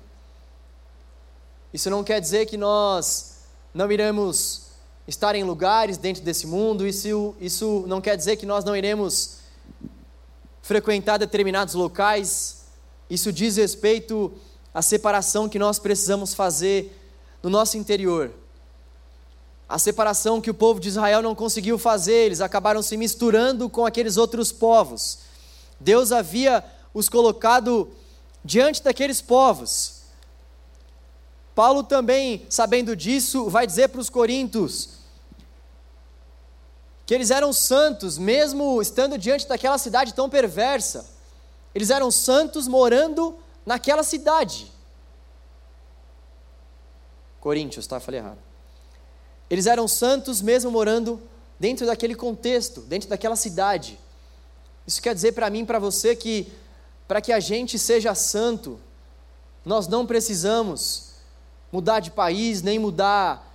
Isso 1.72 1.90
não 1.90 2.04
quer 2.04 2.20
dizer 2.20 2.46
que 2.46 2.56
nós 2.56 3.38
não 3.72 3.90
iremos 3.90 4.68
estar 5.08 5.34
em 5.34 5.42
lugares 5.42 5.96
dentro 5.96 6.22
desse 6.22 6.46
mundo, 6.46 6.86
isso, 6.86 7.34
isso 7.40 7.84
não 7.86 8.00
quer 8.00 8.16
dizer 8.16 8.36
que 8.36 8.46
nós 8.46 8.64
não 8.64 8.76
iremos 8.76 9.38
frequentar 10.62 11.18
determinados 11.18 11.74
locais, 11.74 12.64
isso 13.10 13.32
diz 13.32 13.56
respeito 13.56 14.32
à 14.72 14.80
separação 14.80 15.48
que 15.48 15.58
nós 15.58 15.78
precisamos 15.78 16.32
fazer 16.32 16.96
no 17.42 17.50
nosso 17.50 17.76
interior. 17.76 18.32
A 19.74 19.78
separação 19.80 20.40
que 20.40 20.52
o 20.52 20.54
povo 20.54 20.78
de 20.78 20.88
Israel 20.88 21.20
não 21.20 21.34
conseguiu 21.34 21.76
fazer, 21.76 22.26
eles 22.26 22.40
acabaram 22.40 22.80
se 22.80 22.96
misturando 22.96 23.68
com 23.68 23.84
aqueles 23.84 24.16
outros 24.16 24.52
povos. 24.52 25.18
Deus 25.80 26.12
havia 26.12 26.64
os 26.94 27.08
colocado 27.08 27.90
diante 28.44 28.80
daqueles 28.80 29.20
povos. 29.20 30.02
Paulo 31.56 31.82
também, 31.82 32.46
sabendo 32.48 32.94
disso, 32.94 33.50
vai 33.50 33.66
dizer 33.66 33.88
para 33.88 34.00
os 34.00 34.08
coríntios 34.08 34.90
que 37.04 37.12
eles 37.12 37.32
eram 37.32 37.52
santos, 37.52 38.16
mesmo 38.16 38.80
estando 38.80 39.18
diante 39.18 39.48
daquela 39.48 39.76
cidade 39.76 40.14
tão 40.14 40.30
perversa. 40.30 41.04
Eles 41.74 41.90
eram 41.90 42.12
santos 42.12 42.68
morando 42.68 43.36
naquela 43.66 44.04
cidade. 44.04 44.70
Coríntios, 47.40 47.88
tá? 47.88 47.98
Falei 47.98 48.20
errado. 48.20 48.53
Eles 49.54 49.66
eram 49.66 49.86
santos 49.86 50.42
mesmo 50.42 50.68
morando 50.68 51.22
dentro 51.60 51.86
daquele 51.86 52.16
contexto, 52.16 52.80
dentro 52.80 53.08
daquela 53.08 53.36
cidade. 53.36 54.00
Isso 54.84 55.00
quer 55.00 55.14
dizer 55.14 55.30
para 55.30 55.48
mim 55.48 55.60
e 55.60 55.64
para 55.64 55.78
você 55.78 56.16
que, 56.16 56.52
para 57.06 57.20
que 57.20 57.32
a 57.32 57.38
gente 57.38 57.78
seja 57.78 58.16
santo, 58.16 58.80
nós 59.64 59.86
não 59.86 60.06
precisamos 60.06 61.10
mudar 61.70 62.00
de 62.00 62.10
país, 62.10 62.62
nem 62.62 62.80
mudar. 62.80 63.48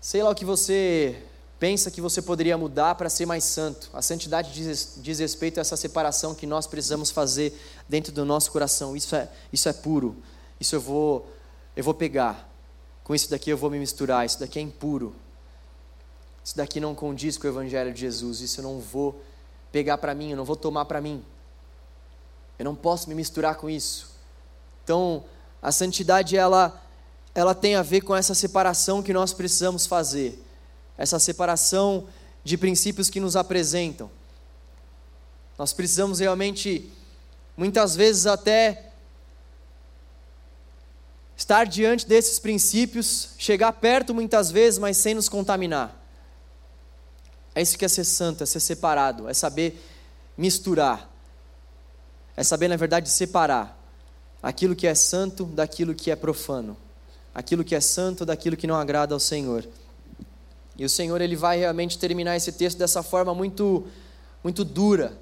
Sei 0.00 0.22
lá 0.22 0.30
o 0.30 0.34
que 0.34 0.46
você 0.46 1.22
pensa 1.60 1.90
que 1.90 2.00
você 2.00 2.22
poderia 2.22 2.56
mudar 2.56 2.94
para 2.94 3.10
ser 3.10 3.26
mais 3.26 3.44
santo. 3.44 3.90
A 3.92 4.00
santidade 4.00 4.54
diz, 4.54 4.94
diz, 5.02 5.18
respeito 5.18 5.58
a 5.58 5.60
essa 5.60 5.76
separação 5.76 6.34
que 6.34 6.46
nós 6.46 6.66
precisamos 6.66 7.10
fazer 7.10 7.52
dentro 7.86 8.10
do 8.10 8.24
nosso 8.24 8.50
coração. 8.50 8.96
Isso 8.96 9.14
é, 9.14 9.28
isso 9.52 9.68
é 9.68 9.72
puro. 9.74 10.16
Isso 10.58 10.74
eu 10.74 10.80
vou, 10.80 11.30
eu 11.76 11.84
vou 11.84 11.92
pegar 11.92 12.53
com 13.04 13.14
isso 13.14 13.30
daqui 13.30 13.50
eu 13.50 13.56
vou 13.56 13.70
me 13.70 13.78
misturar, 13.78 14.24
isso 14.24 14.40
daqui 14.40 14.58
é 14.58 14.62
impuro. 14.62 15.14
Isso 16.42 16.56
daqui 16.56 16.80
não 16.80 16.94
condiz 16.94 17.38
com 17.38 17.46
o 17.46 17.50
Evangelho 17.50 17.92
de 17.92 18.00
Jesus, 18.00 18.40
isso 18.40 18.60
eu 18.60 18.64
não 18.64 18.80
vou 18.80 19.22
pegar 19.70 19.98
para 19.98 20.14
mim, 20.14 20.30
eu 20.30 20.36
não 20.36 20.44
vou 20.44 20.56
tomar 20.56 20.86
para 20.86 21.00
mim. 21.00 21.24
Eu 22.58 22.64
não 22.64 22.74
posso 22.74 23.08
me 23.08 23.14
misturar 23.14 23.56
com 23.56 23.68
isso. 23.68 24.14
Então, 24.82 25.24
a 25.60 25.72
santidade, 25.72 26.36
ela, 26.36 26.82
ela 27.34 27.54
tem 27.54 27.74
a 27.74 27.82
ver 27.82 28.02
com 28.02 28.14
essa 28.14 28.34
separação 28.34 29.02
que 29.02 29.12
nós 29.12 29.32
precisamos 29.32 29.86
fazer. 29.86 30.42
Essa 30.96 31.18
separação 31.18 32.06
de 32.42 32.56
princípios 32.56 33.10
que 33.10 33.20
nos 33.20 33.36
apresentam. 33.36 34.10
Nós 35.58 35.72
precisamos 35.72 36.20
realmente, 36.20 36.90
muitas 37.56 37.96
vezes 37.96 38.26
até, 38.26 38.92
estar 41.36 41.64
diante 41.66 42.06
desses 42.06 42.38
princípios, 42.38 43.30
chegar 43.38 43.72
perto 43.72 44.14
muitas 44.14 44.50
vezes, 44.50 44.78
mas 44.78 44.96
sem 44.96 45.14
nos 45.14 45.28
contaminar. 45.28 46.00
É 47.54 47.62
isso 47.62 47.78
que 47.78 47.84
é 47.84 47.88
ser 47.88 48.04
santo, 48.04 48.42
é 48.42 48.46
ser 48.46 48.60
separado, 48.60 49.28
é 49.28 49.34
saber 49.34 49.80
misturar, 50.36 51.10
é 52.36 52.42
saber, 52.42 52.68
na 52.68 52.76
verdade, 52.76 53.08
separar 53.08 53.80
aquilo 54.42 54.74
que 54.74 54.86
é 54.86 54.94
santo 54.94 55.44
daquilo 55.44 55.94
que 55.94 56.10
é 56.10 56.16
profano, 56.16 56.76
aquilo 57.34 57.64
que 57.64 57.74
é 57.74 57.80
santo 57.80 58.26
daquilo 58.26 58.56
que 58.56 58.66
não 58.66 58.74
agrada 58.74 59.14
ao 59.14 59.20
Senhor. 59.20 59.66
E 60.76 60.84
o 60.84 60.88
Senhor 60.88 61.20
ele 61.20 61.36
vai 61.36 61.58
realmente 61.58 61.98
terminar 61.98 62.36
esse 62.36 62.50
texto 62.50 62.78
dessa 62.78 63.02
forma 63.02 63.34
muito 63.34 63.86
muito 64.42 64.62
dura. 64.62 65.16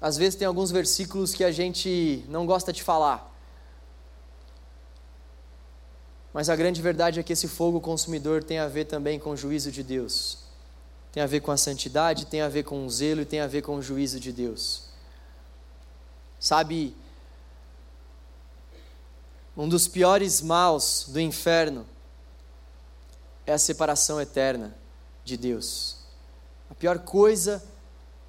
Às 0.00 0.16
vezes 0.18 0.34
tem 0.34 0.46
alguns 0.46 0.70
versículos 0.70 1.34
que 1.34 1.42
a 1.42 1.50
gente 1.50 2.24
não 2.28 2.44
gosta 2.44 2.72
de 2.72 2.82
falar. 2.82 3.27
Mas 6.38 6.48
a 6.48 6.54
grande 6.54 6.80
verdade 6.80 7.18
é 7.18 7.22
que 7.24 7.32
esse 7.32 7.48
fogo 7.48 7.80
consumidor 7.80 8.44
tem 8.44 8.60
a 8.60 8.68
ver 8.68 8.84
também 8.84 9.18
com 9.18 9.30
o 9.30 9.36
juízo 9.36 9.72
de 9.72 9.82
Deus. 9.82 10.38
Tem 11.10 11.20
a 11.20 11.26
ver 11.26 11.40
com 11.40 11.50
a 11.50 11.56
santidade, 11.56 12.26
tem 12.26 12.42
a 12.42 12.48
ver 12.48 12.62
com 12.62 12.86
o 12.86 12.88
zelo 12.88 13.22
e 13.22 13.24
tem 13.24 13.40
a 13.40 13.48
ver 13.48 13.60
com 13.60 13.74
o 13.74 13.82
juízo 13.82 14.20
de 14.20 14.30
Deus. 14.30 14.84
Sabe, 16.38 16.96
um 19.56 19.68
dos 19.68 19.88
piores 19.88 20.40
maus 20.40 21.06
do 21.08 21.18
inferno 21.18 21.84
é 23.44 23.52
a 23.52 23.58
separação 23.58 24.20
eterna 24.20 24.72
de 25.24 25.36
Deus. 25.36 25.96
A 26.70 26.74
pior 26.76 27.00
coisa 27.00 27.60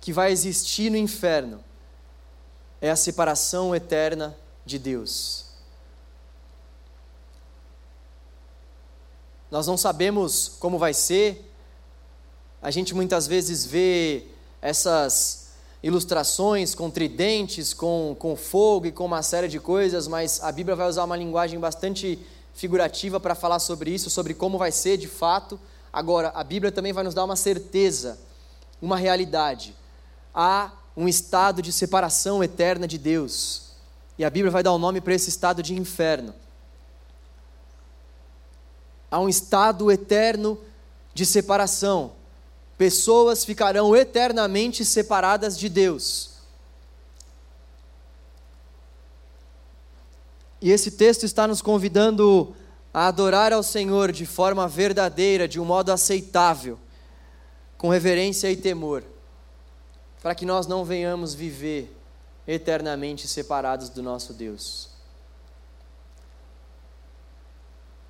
que 0.01 0.11
vai 0.11 0.31
existir 0.31 0.89
no 0.89 0.97
inferno 0.97 1.63
é 2.81 2.89
a 2.89 2.95
separação 2.95 3.75
eterna 3.75 4.35
de 4.65 4.79
Deus. 4.79 5.48
Nós 9.51 9.65
não 9.65 9.77
sabemos 9.77 10.51
como 10.59 10.77
vai 10.77 10.93
ser. 10.93 11.51
A 12.61 12.69
gente 12.69 12.93
muitas 12.93 13.25
vezes 13.25 13.65
vê 13.65 14.25
essas 14.61 15.49
ilustrações 15.81 16.75
com 16.75 16.89
tridentes, 16.89 17.73
com, 17.73 18.15
com 18.19 18.35
fogo 18.35 18.85
e 18.85 18.91
com 18.91 19.05
uma 19.05 19.23
série 19.23 19.47
de 19.47 19.59
coisas, 19.59 20.07
mas 20.07 20.43
a 20.43 20.51
Bíblia 20.51 20.75
vai 20.75 20.87
usar 20.87 21.03
uma 21.03 21.15
linguagem 21.15 21.59
bastante 21.59 22.19
figurativa 22.53 23.19
para 23.19 23.33
falar 23.33 23.59
sobre 23.59 23.89
isso, 23.89 24.09
sobre 24.09 24.33
como 24.33 24.57
vai 24.57 24.71
ser 24.71 24.97
de 24.97 25.07
fato. 25.07 25.59
Agora, 25.91 26.31
a 26.35 26.43
Bíblia 26.43 26.71
também 26.71 26.93
vai 26.93 27.03
nos 27.03 27.15
dar 27.15 27.23
uma 27.23 27.35
certeza, 27.35 28.19
uma 28.79 28.97
realidade. 28.97 29.73
Há 30.35 30.71
um 30.95 31.07
estado 31.07 31.61
de 31.61 31.73
separação 31.73 32.43
eterna 32.43 32.87
de 32.87 32.97
Deus. 32.97 33.69
E 34.17 34.25
a 34.25 34.29
Bíblia 34.29 34.51
vai 34.51 34.61
dar 34.61 34.73
o 34.73 34.75
um 34.75 34.79
nome 34.79 35.01
para 35.01 35.15
esse 35.15 35.29
estado 35.29 35.63
de 35.63 35.73
inferno 35.73 36.35
a 39.09 39.19
um 39.19 39.29
estado 39.29 39.91
eterno 39.91 40.59
de 41.13 41.25
separação. 41.25 42.13
Pessoas 42.77 43.43
ficarão 43.43 43.95
eternamente 43.95 44.85
separadas 44.85 45.57
de 45.57 45.67
Deus. 45.67 46.31
E 50.61 50.71
esse 50.71 50.91
texto 50.91 51.25
está 51.25 51.47
nos 51.47 51.61
convidando 51.61 52.55
a 52.93 53.07
adorar 53.07 53.53
ao 53.53 53.63
Senhor 53.63 54.11
de 54.11 54.25
forma 54.25 54.67
verdadeira, 54.67 55.47
de 55.47 55.59
um 55.59 55.65
modo 55.65 55.91
aceitável, 55.91 56.77
com 57.77 57.89
reverência 57.89 58.51
e 58.51 58.57
temor, 58.57 59.03
para 60.21 60.35
que 60.35 60.45
nós 60.45 60.67
não 60.67 60.83
venhamos 60.83 61.33
viver 61.33 61.95
eternamente 62.45 63.27
separados 63.27 63.89
do 63.89 64.03
nosso 64.03 64.33
Deus. 64.33 64.89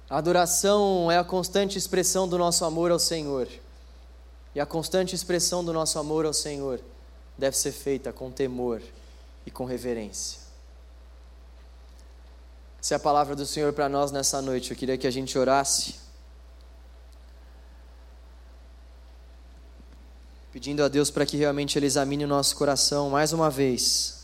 A 0.09 0.17
adoração 0.17 1.11
é 1.11 1.19
a 1.19 1.23
constante 1.23 1.77
expressão 1.77 2.27
do 2.27 2.37
nosso 2.37 2.65
amor 2.65 2.89
ao 2.89 2.97
Senhor. 2.97 3.47
E 4.55 4.59
a 4.59 4.65
constante 4.65 5.13
expressão 5.13 5.63
do 5.63 5.71
nosso 5.71 5.99
amor 5.99 6.25
ao 6.25 6.33
Senhor 6.33 6.81
deve 7.37 7.55
ser 7.55 7.71
feita 7.71 8.11
com 8.11 8.31
temor 8.31 8.81
e 9.45 9.51
com 9.51 9.65
reverência. 9.65 10.39
Essa 12.81 12.95
é 12.95 12.97
a 12.97 12.99
palavra 12.99 13.35
do 13.35 13.45
Senhor 13.45 13.71
para 13.71 13.87
nós 13.87 14.11
nessa 14.11 14.41
noite. 14.41 14.71
Eu 14.71 14.77
queria 14.77 14.97
que 14.97 15.05
a 15.05 15.11
gente 15.11 15.37
orasse. 15.37 15.95
Pedindo 20.51 20.83
a 20.83 20.87
Deus 20.87 21.11
para 21.11 21.25
que 21.27 21.37
realmente 21.37 21.77
Ele 21.77 21.85
examine 21.85 22.25
o 22.25 22.27
nosso 22.27 22.55
coração 22.55 23.11
mais 23.11 23.31
uma 23.31 23.51
vez 23.51 24.18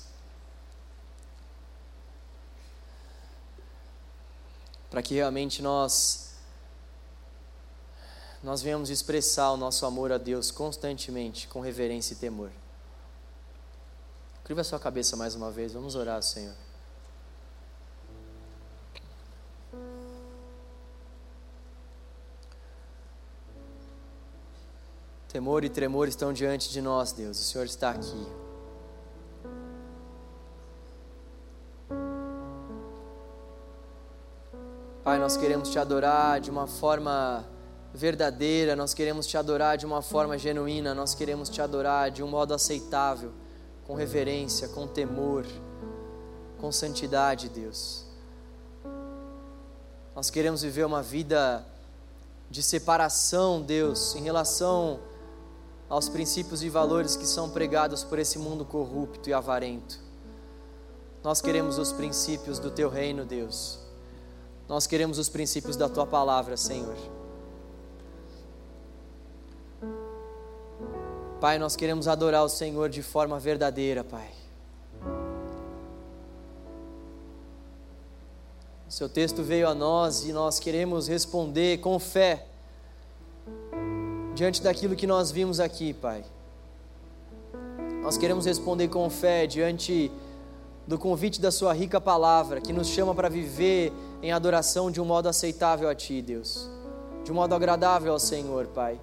para 4.95 5.03
que 5.03 5.13
realmente 5.13 5.61
nós 5.61 6.29
nós 8.41 8.61
venhamos 8.61 8.89
expressar 8.89 9.51
o 9.51 9.57
nosso 9.57 9.85
amor 9.85 10.09
a 10.09 10.17
Deus 10.17 10.51
constantemente, 10.51 11.49
com 11.49 11.59
reverência 11.59 12.13
e 12.13 12.15
temor. 12.15 12.49
Curva 14.45 14.61
a 14.61 14.63
sua 14.63 14.79
cabeça 14.79 15.17
mais 15.17 15.35
uma 15.35 15.51
vez, 15.51 15.73
vamos 15.73 15.95
orar, 15.95 16.23
Senhor. 16.23 16.55
Temor 25.27 25.65
e 25.65 25.69
tremor 25.69 26.07
estão 26.07 26.31
diante 26.31 26.69
de 26.69 26.79
nós, 26.79 27.11
Deus. 27.11 27.37
O 27.37 27.43
Senhor 27.43 27.65
está 27.65 27.89
aqui. 27.89 28.44
Pai, 35.05 35.19
nós 35.19 35.37
queremos 35.37 35.69
te 35.69 35.77
adorar 35.77 36.41
de 36.41 36.49
uma 36.49 36.65
forma 36.65 37.45
verdadeira, 37.93 38.75
nós 38.75 38.91
queremos 38.91 39.27
te 39.27 39.37
adorar 39.37 39.77
de 39.77 39.85
uma 39.85 40.01
forma 40.01 40.35
genuína, 40.35 40.95
nós 40.95 41.13
queremos 41.13 41.47
te 41.47 41.61
adorar 41.61 42.09
de 42.09 42.23
um 42.23 42.27
modo 42.27 42.55
aceitável 42.55 43.31
com 43.85 43.93
reverência, 43.93 44.67
com 44.67 44.87
temor, 44.87 45.45
com 46.59 46.71
santidade, 46.71 47.49
Deus. 47.49 48.03
Nós 50.15 50.31
queremos 50.31 50.63
viver 50.63 50.87
uma 50.87 51.03
vida 51.03 51.63
de 52.49 52.63
separação, 52.63 53.61
Deus, 53.61 54.15
em 54.15 54.23
relação 54.23 54.99
aos 55.87 56.09
princípios 56.09 56.63
e 56.63 56.69
valores 56.69 57.15
que 57.15 57.27
são 57.27 57.51
pregados 57.51 58.03
por 58.03 58.17
esse 58.17 58.39
mundo 58.39 58.65
corrupto 58.65 59.29
e 59.29 59.33
avarento. 59.33 59.99
Nós 61.23 61.41
queremos 61.41 61.77
os 61.77 61.91
princípios 61.93 62.57
do 62.57 62.71
teu 62.71 62.89
reino, 62.89 63.23
Deus. 63.23 63.84
Nós 64.67 64.87
queremos 64.87 65.19
os 65.19 65.29
princípios 65.29 65.75
da 65.75 65.87
tua 65.87 66.05
palavra, 66.05 66.57
Senhor. 66.57 66.95
Pai, 71.39 71.59
nós 71.59 71.75
queremos 71.75 72.07
adorar 72.07 72.43
o 72.43 72.49
Senhor 72.49 72.89
de 72.89 73.03
forma 73.03 73.37
verdadeira, 73.37 74.03
Pai. 74.03 74.31
Seu 78.89 79.09
texto 79.09 79.43
veio 79.43 79.67
a 79.67 79.75
nós 79.75 80.25
e 80.25 80.31
nós 80.31 80.57
queremos 80.57 81.07
responder 81.07 81.79
com 81.79 81.99
fé 81.99 82.47
diante 84.33 84.63
daquilo 84.63 84.95
que 84.95 85.05
nós 85.05 85.31
vimos 85.31 85.59
aqui, 85.59 85.93
Pai. 85.93 86.23
Nós 88.01 88.17
queremos 88.17 88.45
responder 88.45 88.87
com 88.87 89.09
fé 89.09 89.45
diante 89.45 90.11
do 90.87 90.97
convite 90.97 91.41
da 91.41 91.51
Sua 91.51 91.73
rica 91.73 91.99
palavra, 91.99 92.61
que 92.61 92.71
nos 92.71 92.87
chama 92.87 93.13
para 93.13 93.29
viver 93.29 93.91
em 94.25 94.31
adoração 94.31 94.89
de 94.89 94.99
um 94.99 95.05
modo 95.05 95.29
aceitável 95.29 95.87
a 95.87 95.93
Ti, 95.93 96.19
Deus, 96.19 96.67
de 97.23 97.31
um 97.31 97.35
modo 97.35 97.53
agradável 97.53 98.11
ao 98.11 98.17
Senhor, 98.17 98.65
Pai. 98.65 98.99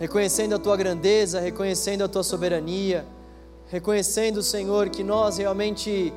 Reconhecendo 0.00 0.56
a 0.56 0.58
tua 0.58 0.76
grandeza, 0.76 1.38
reconhecendo 1.38 2.02
a 2.02 2.08
tua 2.08 2.24
soberania, 2.24 3.06
reconhecendo, 3.68 4.42
Senhor, 4.42 4.88
que 4.88 5.04
nós 5.04 5.38
realmente 5.38 6.12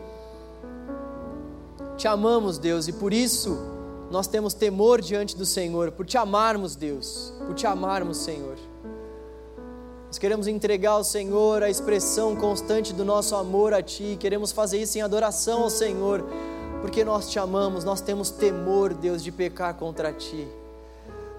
te 1.98 2.08
amamos, 2.08 2.58
Deus, 2.58 2.88
e 2.88 2.94
por 2.94 3.14
isso 3.14 3.60
nós 4.10 4.26
temos 4.26 4.56
temor 4.56 5.02
diante 5.02 5.38
do 5.38 5.46
Senhor, 5.46 5.92
por 5.92 6.04
te 6.04 6.18
amarmos, 6.18 6.76
Deus, 6.76 7.32
por 7.46 7.54
te 7.54 7.68
amarmos, 7.68 8.18
Senhor. 8.18 8.58
Nós 10.08 10.18
queremos 10.18 10.48
entregar 10.48 10.94
ao 10.94 11.04
Senhor 11.04 11.62
a 11.62 11.70
expressão 11.70 12.36
constante 12.36 12.92
do 12.92 13.06
nosso 13.06 13.36
amor 13.36 13.72
a 13.72 13.84
Ti, 13.84 14.18
queremos 14.20 14.52
fazer 14.52 14.82
isso 14.82 14.98
em 14.98 15.02
adoração 15.02 15.62
ao 15.62 15.70
Senhor, 15.70 16.26
porque 16.82 17.06
nós 17.06 17.30
te 17.30 17.38
amamos, 17.38 17.84
nós 17.84 18.02
temos 18.02 18.32
temor, 18.32 18.94
Deus, 18.94 19.24
de 19.24 19.32
pecar 19.32 19.76
contra 19.76 20.12
Ti. 20.12 20.48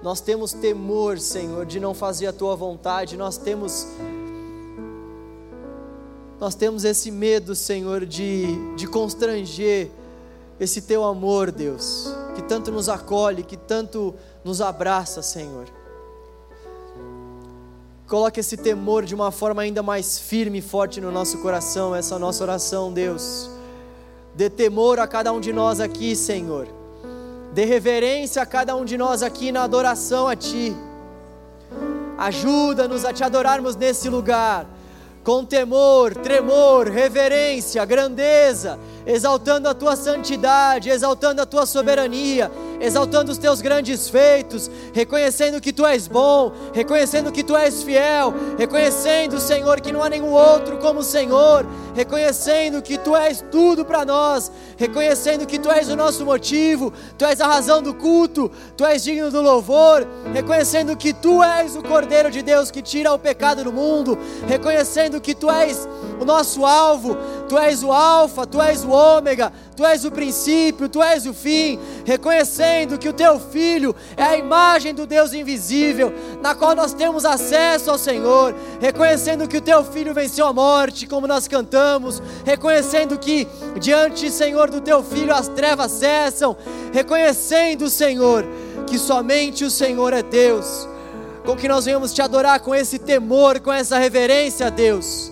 Nós 0.02 0.20
temos 0.20 0.52
temor, 0.52 1.18
Senhor, 1.18 1.66
de 1.66 1.78
não 1.78 1.94
fazer 1.94 2.28
a 2.28 2.32
tua 2.32 2.56
vontade, 2.56 3.16
nós 3.16 3.36
temos 3.36 3.86
nós 6.40 6.56
temos 6.56 6.82
esse 6.84 7.08
medo, 7.08 7.54
Senhor, 7.54 8.04
de, 8.04 8.74
de 8.74 8.88
constranger 8.88 9.88
esse 10.58 10.82
teu 10.82 11.04
amor, 11.04 11.52
Deus, 11.52 12.12
que 12.34 12.42
tanto 12.42 12.72
nos 12.72 12.88
acolhe, 12.88 13.44
que 13.44 13.56
tanto 13.56 14.12
nos 14.42 14.60
abraça, 14.60 15.22
Senhor. 15.22 15.66
Coloque 18.08 18.40
esse 18.40 18.56
temor 18.56 19.04
de 19.04 19.14
uma 19.14 19.30
forma 19.30 19.62
ainda 19.62 19.84
mais 19.84 20.18
firme 20.18 20.58
e 20.58 20.62
forte 20.62 21.00
no 21.00 21.12
nosso 21.12 21.38
coração, 21.38 21.94
essa 21.94 22.18
nossa 22.18 22.42
oração, 22.42 22.92
Deus. 22.92 23.48
Dê 24.34 24.48
temor 24.48 24.98
a 24.98 25.06
cada 25.06 25.32
um 25.32 25.40
de 25.40 25.52
nós 25.52 25.80
aqui, 25.80 26.16
Senhor 26.16 26.82
Dê 27.52 27.66
reverência 27.66 28.40
a 28.40 28.46
cada 28.46 28.74
um 28.74 28.84
de 28.84 28.96
nós 28.96 29.22
aqui 29.22 29.52
na 29.52 29.62
adoração 29.62 30.26
a 30.26 30.34
Ti. 30.34 30.74
Ajuda-nos 32.16 33.04
a 33.04 33.12
te 33.12 33.22
adorarmos 33.22 33.76
nesse 33.76 34.08
lugar, 34.08 34.66
com 35.22 35.44
temor, 35.44 36.14
tremor, 36.14 36.88
reverência, 36.88 37.84
grandeza, 37.84 38.78
exaltando 39.06 39.68
a 39.68 39.74
Tua 39.74 39.96
santidade, 39.96 40.90
exaltando 40.90 41.42
a 41.42 41.46
Tua 41.46 41.66
soberania, 41.66 42.50
exaltando 42.80 43.30
os 43.30 43.38
teus 43.38 43.60
grandes 43.60 44.08
feitos, 44.08 44.70
reconhecendo 44.92 45.60
que 45.60 45.72
tu 45.72 45.86
és 45.86 46.08
bom, 46.08 46.52
reconhecendo 46.72 47.30
que 47.30 47.44
tu 47.44 47.56
és 47.56 47.82
fiel, 47.82 48.34
reconhecendo, 48.58 49.40
Senhor, 49.40 49.80
que 49.80 49.92
não 49.92 50.02
há 50.02 50.08
nenhum 50.08 50.32
outro 50.32 50.78
como 50.78 51.00
o 51.00 51.04
Senhor, 51.04 51.66
reconhecendo 51.94 52.82
que 52.82 52.98
tu 52.98 53.14
és 53.14 53.44
tudo 53.50 53.84
para 53.84 54.04
nós, 54.04 54.50
reconhecendo 54.76 55.46
que 55.46 55.58
tu 55.58 55.70
és 55.70 55.88
o 55.88 55.96
nosso 55.96 56.24
motivo, 56.24 56.92
tu 57.16 57.24
és 57.24 57.40
a 57.40 57.46
razão 57.46 57.82
do 57.82 57.94
culto, 57.94 58.50
tu 58.76 58.84
és 58.84 59.02
digno 59.02 59.30
do 59.30 59.40
louvor, 59.40 60.06
reconhecendo 60.32 60.96
que 60.96 61.12
tu 61.12 61.42
és 61.42 61.76
o 61.76 61.82
Cordeiro 61.82 62.30
de 62.30 62.42
Deus 62.42 62.70
que 62.70 62.82
tira 62.82 63.12
o 63.12 63.18
pecado 63.18 63.62
do 63.64 63.72
mundo, 63.72 64.18
reconhecendo 64.46 65.20
que 65.20 65.34
tu 65.34 65.50
és 65.50 65.88
o 66.20 66.24
nosso 66.24 66.64
alvo, 66.64 67.16
tu 67.48 67.58
és 67.58 67.82
o 67.82 67.92
Alfa, 67.92 68.46
tu 68.46 68.60
és 68.60 68.84
o 68.84 68.91
Ômega, 68.92 69.52
tu 69.74 69.84
és 69.86 70.04
o 70.04 70.10
princípio, 70.10 70.88
tu 70.88 71.02
és 71.02 71.26
o 71.26 71.32
fim, 71.32 71.78
reconhecendo 72.04 72.98
que 72.98 73.08
o 73.08 73.12
teu 73.12 73.40
filho 73.40 73.94
é 74.16 74.22
a 74.22 74.36
imagem 74.36 74.94
do 74.94 75.06
Deus 75.06 75.32
invisível, 75.32 76.12
na 76.42 76.54
qual 76.54 76.74
nós 76.74 76.92
temos 76.92 77.24
acesso 77.24 77.90
ao 77.90 77.98
Senhor, 77.98 78.54
reconhecendo 78.80 79.48
que 79.48 79.56
o 79.56 79.62
teu 79.62 79.82
filho 79.84 80.12
venceu 80.12 80.46
a 80.46 80.52
morte, 80.52 81.06
como 81.06 81.26
nós 81.26 81.48
cantamos, 81.48 82.22
reconhecendo 82.44 83.18
que 83.18 83.48
diante, 83.80 84.30
Senhor, 84.30 84.70
do 84.70 84.80
teu 84.80 85.02
filho 85.02 85.34
as 85.34 85.48
trevas 85.48 85.90
cessam, 85.92 86.56
reconhecendo, 86.92 87.88
Senhor, 87.88 88.44
que 88.86 88.98
somente 88.98 89.64
o 89.64 89.70
Senhor 89.70 90.12
é 90.12 90.22
Deus. 90.22 90.88
Com 91.44 91.56
que 91.56 91.66
nós 91.66 91.86
venhamos 91.86 92.12
te 92.12 92.22
adorar 92.22 92.60
com 92.60 92.72
esse 92.72 93.00
temor, 93.00 93.58
com 93.58 93.72
essa 93.72 93.98
reverência, 93.98 94.70
Deus 94.70 95.31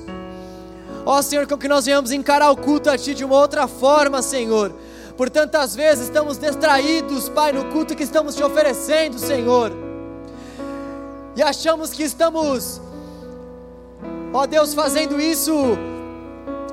Ó 1.05 1.22
Senhor, 1.22 1.46
com 1.46 1.57
que 1.57 1.68
nós 1.68 1.86
venhamos 1.86 2.12
encarar 2.12 2.51
o 2.51 2.57
culto 2.57 2.90
a 2.90 2.98
Ti 2.98 3.14
de 3.14 3.24
uma 3.24 3.36
outra 3.36 3.66
forma, 3.66 4.22
Senhor. 4.22 4.72
Por 5.16 5.28
tantas 5.28 5.74
vezes 5.74 6.05
estamos 6.05 6.38
distraídos, 6.38 7.28
Pai, 7.28 7.53
no 7.53 7.66
culto 7.66 7.94
que 7.94 8.03
estamos 8.03 8.34
te 8.34 8.42
oferecendo, 8.42 9.18
Senhor. 9.18 9.72
E 11.36 11.42
achamos 11.42 11.90
que 11.90 12.03
estamos, 12.03 12.80
ó 14.32 14.46
Deus, 14.46 14.74
fazendo 14.74 15.20
isso 15.20 15.53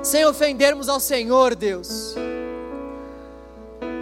sem 0.02 0.24
ofendermos 0.24 0.88
ao 0.88 1.00
Senhor, 1.00 1.54
Deus. 1.54 2.14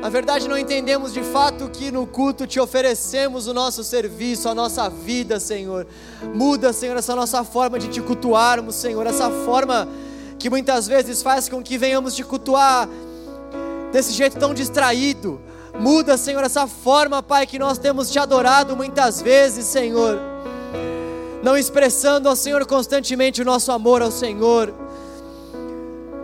Na 0.00 0.08
verdade, 0.08 0.46
não 0.46 0.56
entendemos 0.56 1.12
de 1.12 1.22
fato 1.22 1.68
que 1.68 1.90
no 1.90 2.06
culto 2.06 2.46
te 2.46 2.60
oferecemos 2.60 3.48
o 3.48 3.54
nosso 3.54 3.82
serviço, 3.82 4.48
a 4.48 4.54
nossa 4.54 4.88
vida, 4.88 5.40
Senhor. 5.40 5.86
Muda, 6.32 6.72
Senhor, 6.72 6.96
essa 6.96 7.16
nossa 7.16 7.42
forma 7.42 7.78
de 7.78 7.88
te 7.88 8.00
cultuarmos, 8.00 8.76
Senhor, 8.76 9.04
essa 9.06 9.28
forma 9.44 9.88
que 10.38 10.50
muitas 10.50 10.86
vezes 10.86 11.22
faz 11.22 11.48
com 11.48 11.62
que 11.62 11.78
venhamos 11.78 12.14
te 12.14 12.22
cultuar 12.22 12.88
desse 13.92 14.12
jeito 14.12 14.38
tão 14.38 14.52
distraído. 14.52 15.40
Muda, 15.78 16.16
Senhor, 16.16 16.42
essa 16.42 16.66
forma, 16.66 17.22
Pai, 17.22 17.46
que 17.46 17.58
nós 17.58 17.78
temos 17.78 18.10
te 18.10 18.18
adorado 18.18 18.76
muitas 18.76 19.20
vezes, 19.20 19.66
Senhor. 19.66 20.18
Não 21.42 21.56
expressando 21.56 22.28
ao 22.28 22.36
Senhor 22.36 22.64
constantemente 22.66 23.42
o 23.42 23.44
nosso 23.44 23.70
amor 23.70 24.02
ao 24.02 24.10
Senhor. 24.10 24.72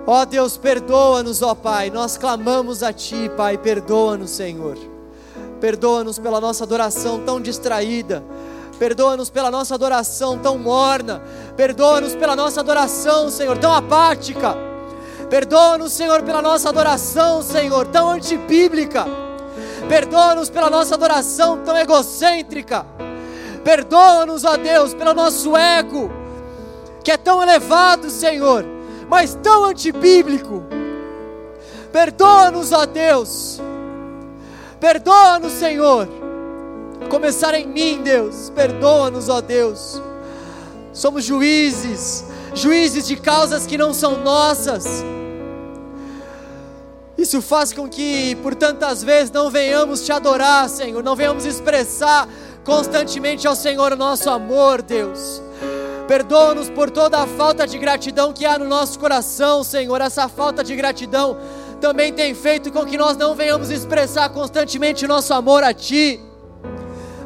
Ó 0.06 0.24
Deus, 0.24 0.56
perdoa-nos, 0.56 1.42
ó 1.42 1.54
Pai. 1.54 1.90
Nós 1.90 2.16
clamamos 2.16 2.82
a 2.82 2.92
Ti, 2.92 3.30
Pai, 3.36 3.56
perdoa-nos, 3.56 4.30
Senhor. 4.30 4.76
Perdoa-nos 5.60 6.18
pela 6.18 6.40
nossa 6.40 6.64
adoração 6.64 7.20
tão 7.24 7.40
distraída 7.40 8.22
Perdoa-nos 8.82 9.30
pela 9.30 9.48
nossa 9.48 9.76
adoração 9.76 10.36
tão 10.36 10.58
morna. 10.58 11.22
Perdoa-nos 11.56 12.14
pela 12.14 12.34
nossa 12.34 12.60
adoração, 12.60 13.30
Senhor, 13.30 13.58
tão 13.58 13.72
apática. 13.72 14.56
Perdoa-nos, 15.28 15.92
Senhor, 15.92 16.22
pela 16.22 16.42
nossa 16.42 16.68
adoração, 16.68 17.42
Senhor, 17.42 17.86
tão 17.86 18.10
antibíblica. 18.10 19.06
Perdoa-nos 19.88 20.50
pela 20.50 20.70
nossa 20.70 20.94
adoração 20.94 21.58
tão 21.64 21.76
egocêntrica. 21.76 22.86
Perdoa-nos, 23.64 24.44
ó 24.44 24.56
Deus, 24.56 24.94
pelo 24.94 25.14
nosso 25.14 25.56
ego, 25.56 26.10
que 27.04 27.10
é 27.10 27.16
tão 27.16 27.42
elevado, 27.42 28.10
Senhor, 28.10 28.64
mas 29.08 29.34
tão 29.42 29.64
antibíblico. 29.64 30.62
Perdoa-nos, 31.92 32.72
ó 32.72 32.86
Deus. 32.86 33.60
Perdoa-nos, 34.80 35.52
Senhor 35.52 36.08
começar 37.12 37.54
em 37.54 37.66
mim, 37.66 38.00
Deus. 38.02 38.50
Perdoa-nos, 38.54 39.28
ó 39.28 39.42
Deus. 39.42 40.00
Somos 40.92 41.24
juízes, 41.24 42.24
juízes 42.54 43.06
de 43.06 43.16
causas 43.16 43.66
que 43.66 43.78
não 43.78 43.94
são 43.94 44.22
nossas. 44.22 44.84
Isso 47.16 47.40
faz 47.40 47.72
com 47.72 47.88
que 47.88 48.34
por 48.42 48.54
tantas 48.54 49.02
vezes 49.02 49.30
não 49.30 49.50
venhamos 49.50 50.04
te 50.04 50.12
adorar, 50.12 50.68
Senhor, 50.68 51.02
não 51.02 51.16
venhamos 51.16 51.46
expressar 51.46 52.28
constantemente 52.64 53.46
ao 53.46 53.54
Senhor 53.54 53.92
o 53.92 53.96
nosso 53.96 54.28
amor, 54.28 54.82
Deus. 54.82 55.40
Perdoa-nos 56.06 56.68
por 56.68 56.90
toda 56.90 57.18
a 57.18 57.26
falta 57.26 57.66
de 57.66 57.78
gratidão 57.78 58.32
que 58.32 58.44
há 58.44 58.58
no 58.58 58.66
nosso 58.66 58.98
coração, 58.98 59.62
Senhor. 59.64 60.00
Essa 60.00 60.28
falta 60.28 60.62
de 60.62 60.74
gratidão 60.74 61.38
também 61.80 62.12
tem 62.12 62.34
feito 62.34 62.70
com 62.70 62.84
que 62.84 62.98
nós 62.98 63.16
não 63.16 63.34
venhamos 63.34 63.70
expressar 63.70 64.28
constantemente 64.28 65.04
o 65.04 65.08
nosso 65.08 65.32
amor 65.32 65.62
a 65.64 65.72
Ti. 65.72 66.20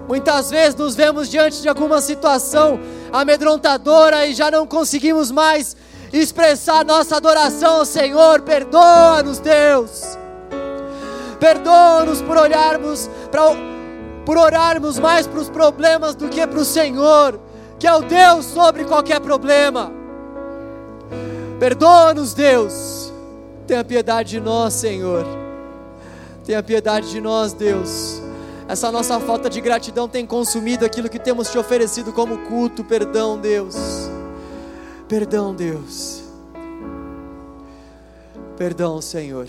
Muitas 0.09 0.51
vezes 0.51 0.75
nos 0.75 0.95
vemos 0.95 1.29
diante 1.29 1.61
de 1.61 1.69
alguma 1.69 2.01
situação 2.01 2.79
amedrontadora 3.13 4.27
e 4.27 4.35
já 4.35 4.51
não 4.51 4.67
conseguimos 4.67 5.31
mais 5.31 5.77
expressar 6.13 6.85
nossa 6.85 7.17
adoração 7.17 7.79
ao 7.79 7.85
Senhor. 7.85 8.43
Perdoa-nos, 8.43 9.41
Deus. 9.41 10.17
Perdoa-nos 11.41 12.23
por 12.23 12.37
olharmos 12.37 13.11
para 13.31 13.43
por 14.25 14.37
orarmos 14.37 14.99
mais 14.99 15.25
para 15.25 15.39
os 15.39 15.49
problemas 15.49 16.17
do 16.17 16.29
que 16.29 16.45
para 16.45 16.59
o 16.59 16.65
Senhor, 16.65 17.39
que 17.79 17.87
é 17.87 17.95
o 17.95 18.03
Deus 18.03 18.45
sobre 18.47 18.85
qualquer 18.85 19.21
problema. 19.21 19.93
Perdoa-nos, 21.61 22.35
Deus. 22.35 23.13
Tenha 23.69 23.85
piedade 23.85 24.31
de 24.31 24.41
nós, 24.41 24.75
Senhor. 24.75 25.25
Tenha 26.45 26.61
piedade 26.61 27.09
de 27.11 27.21
nós, 27.21 27.53
Deus. 27.53 28.26
Essa 28.69 28.91
nossa 28.91 29.21
falta 29.21 29.49
de 29.49 29.61
gratidão 29.61 30.09
tem 30.09 30.27
consumido 30.27 30.85
aquilo 30.85 31.09
que 31.09 31.21
temos 31.21 31.51
te 31.51 31.57
oferecido 31.57 32.13
como 32.13 32.39
culto. 32.49 32.83
Perdão, 32.83 33.39
Deus. 33.39 33.77
Perdão, 35.09 35.55
Deus. 35.55 36.25
Perdão, 38.57 39.01
Senhor. 39.01 39.47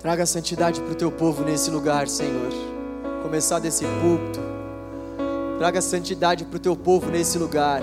Traga 0.00 0.26
santidade 0.26 0.82
para 0.82 0.92
o 0.92 0.94
teu 0.94 1.10
povo 1.10 1.42
nesse 1.42 1.70
lugar, 1.70 2.06
Senhor. 2.06 2.52
Começar 3.22 3.58
desse 3.58 3.86
púlpito. 3.86 4.40
Traga 5.58 5.80
santidade 5.80 6.44
para 6.44 6.56
o 6.56 6.60
teu 6.60 6.76
povo 6.76 7.10
nesse 7.10 7.38
lugar. 7.38 7.80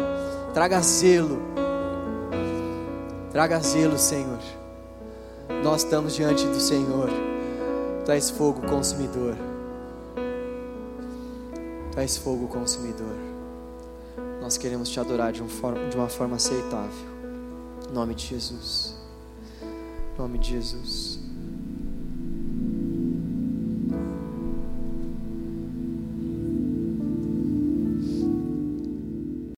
Traga 0.54 0.80
zelo. 0.82 1.42
Traga 3.32 3.60
zelo, 3.62 3.98
Senhor. 3.98 4.40
Nós 5.64 5.84
estamos 5.84 6.14
diante 6.14 6.46
do 6.46 6.60
Senhor. 6.60 7.31
Tu 8.12 8.16
és 8.16 8.30
fogo 8.30 8.62
consumidor. 8.68 9.38
Tu 11.94 12.00
és 12.02 12.18
fogo 12.18 12.46
consumidor. 12.50 13.16
Nós 14.42 14.58
queremos 14.58 14.90
te 14.90 15.00
adorar 15.00 15.32
de, 15.32 15.42
um 15.42 15.48
forma, 15.48 15.88
de 15.88 15.96
uma 15.96 16.10
forma 16.10 16.36
aceitável. 16.36 17.08
Em 17.90 17.94
nome 17.94 18.14
de 18.14 18.28
Jesus. 18.28 18.98
Em 19.62 20.18
nome 20.18 20.40
de 20.40 20.50
Jesus. 20.50 21.21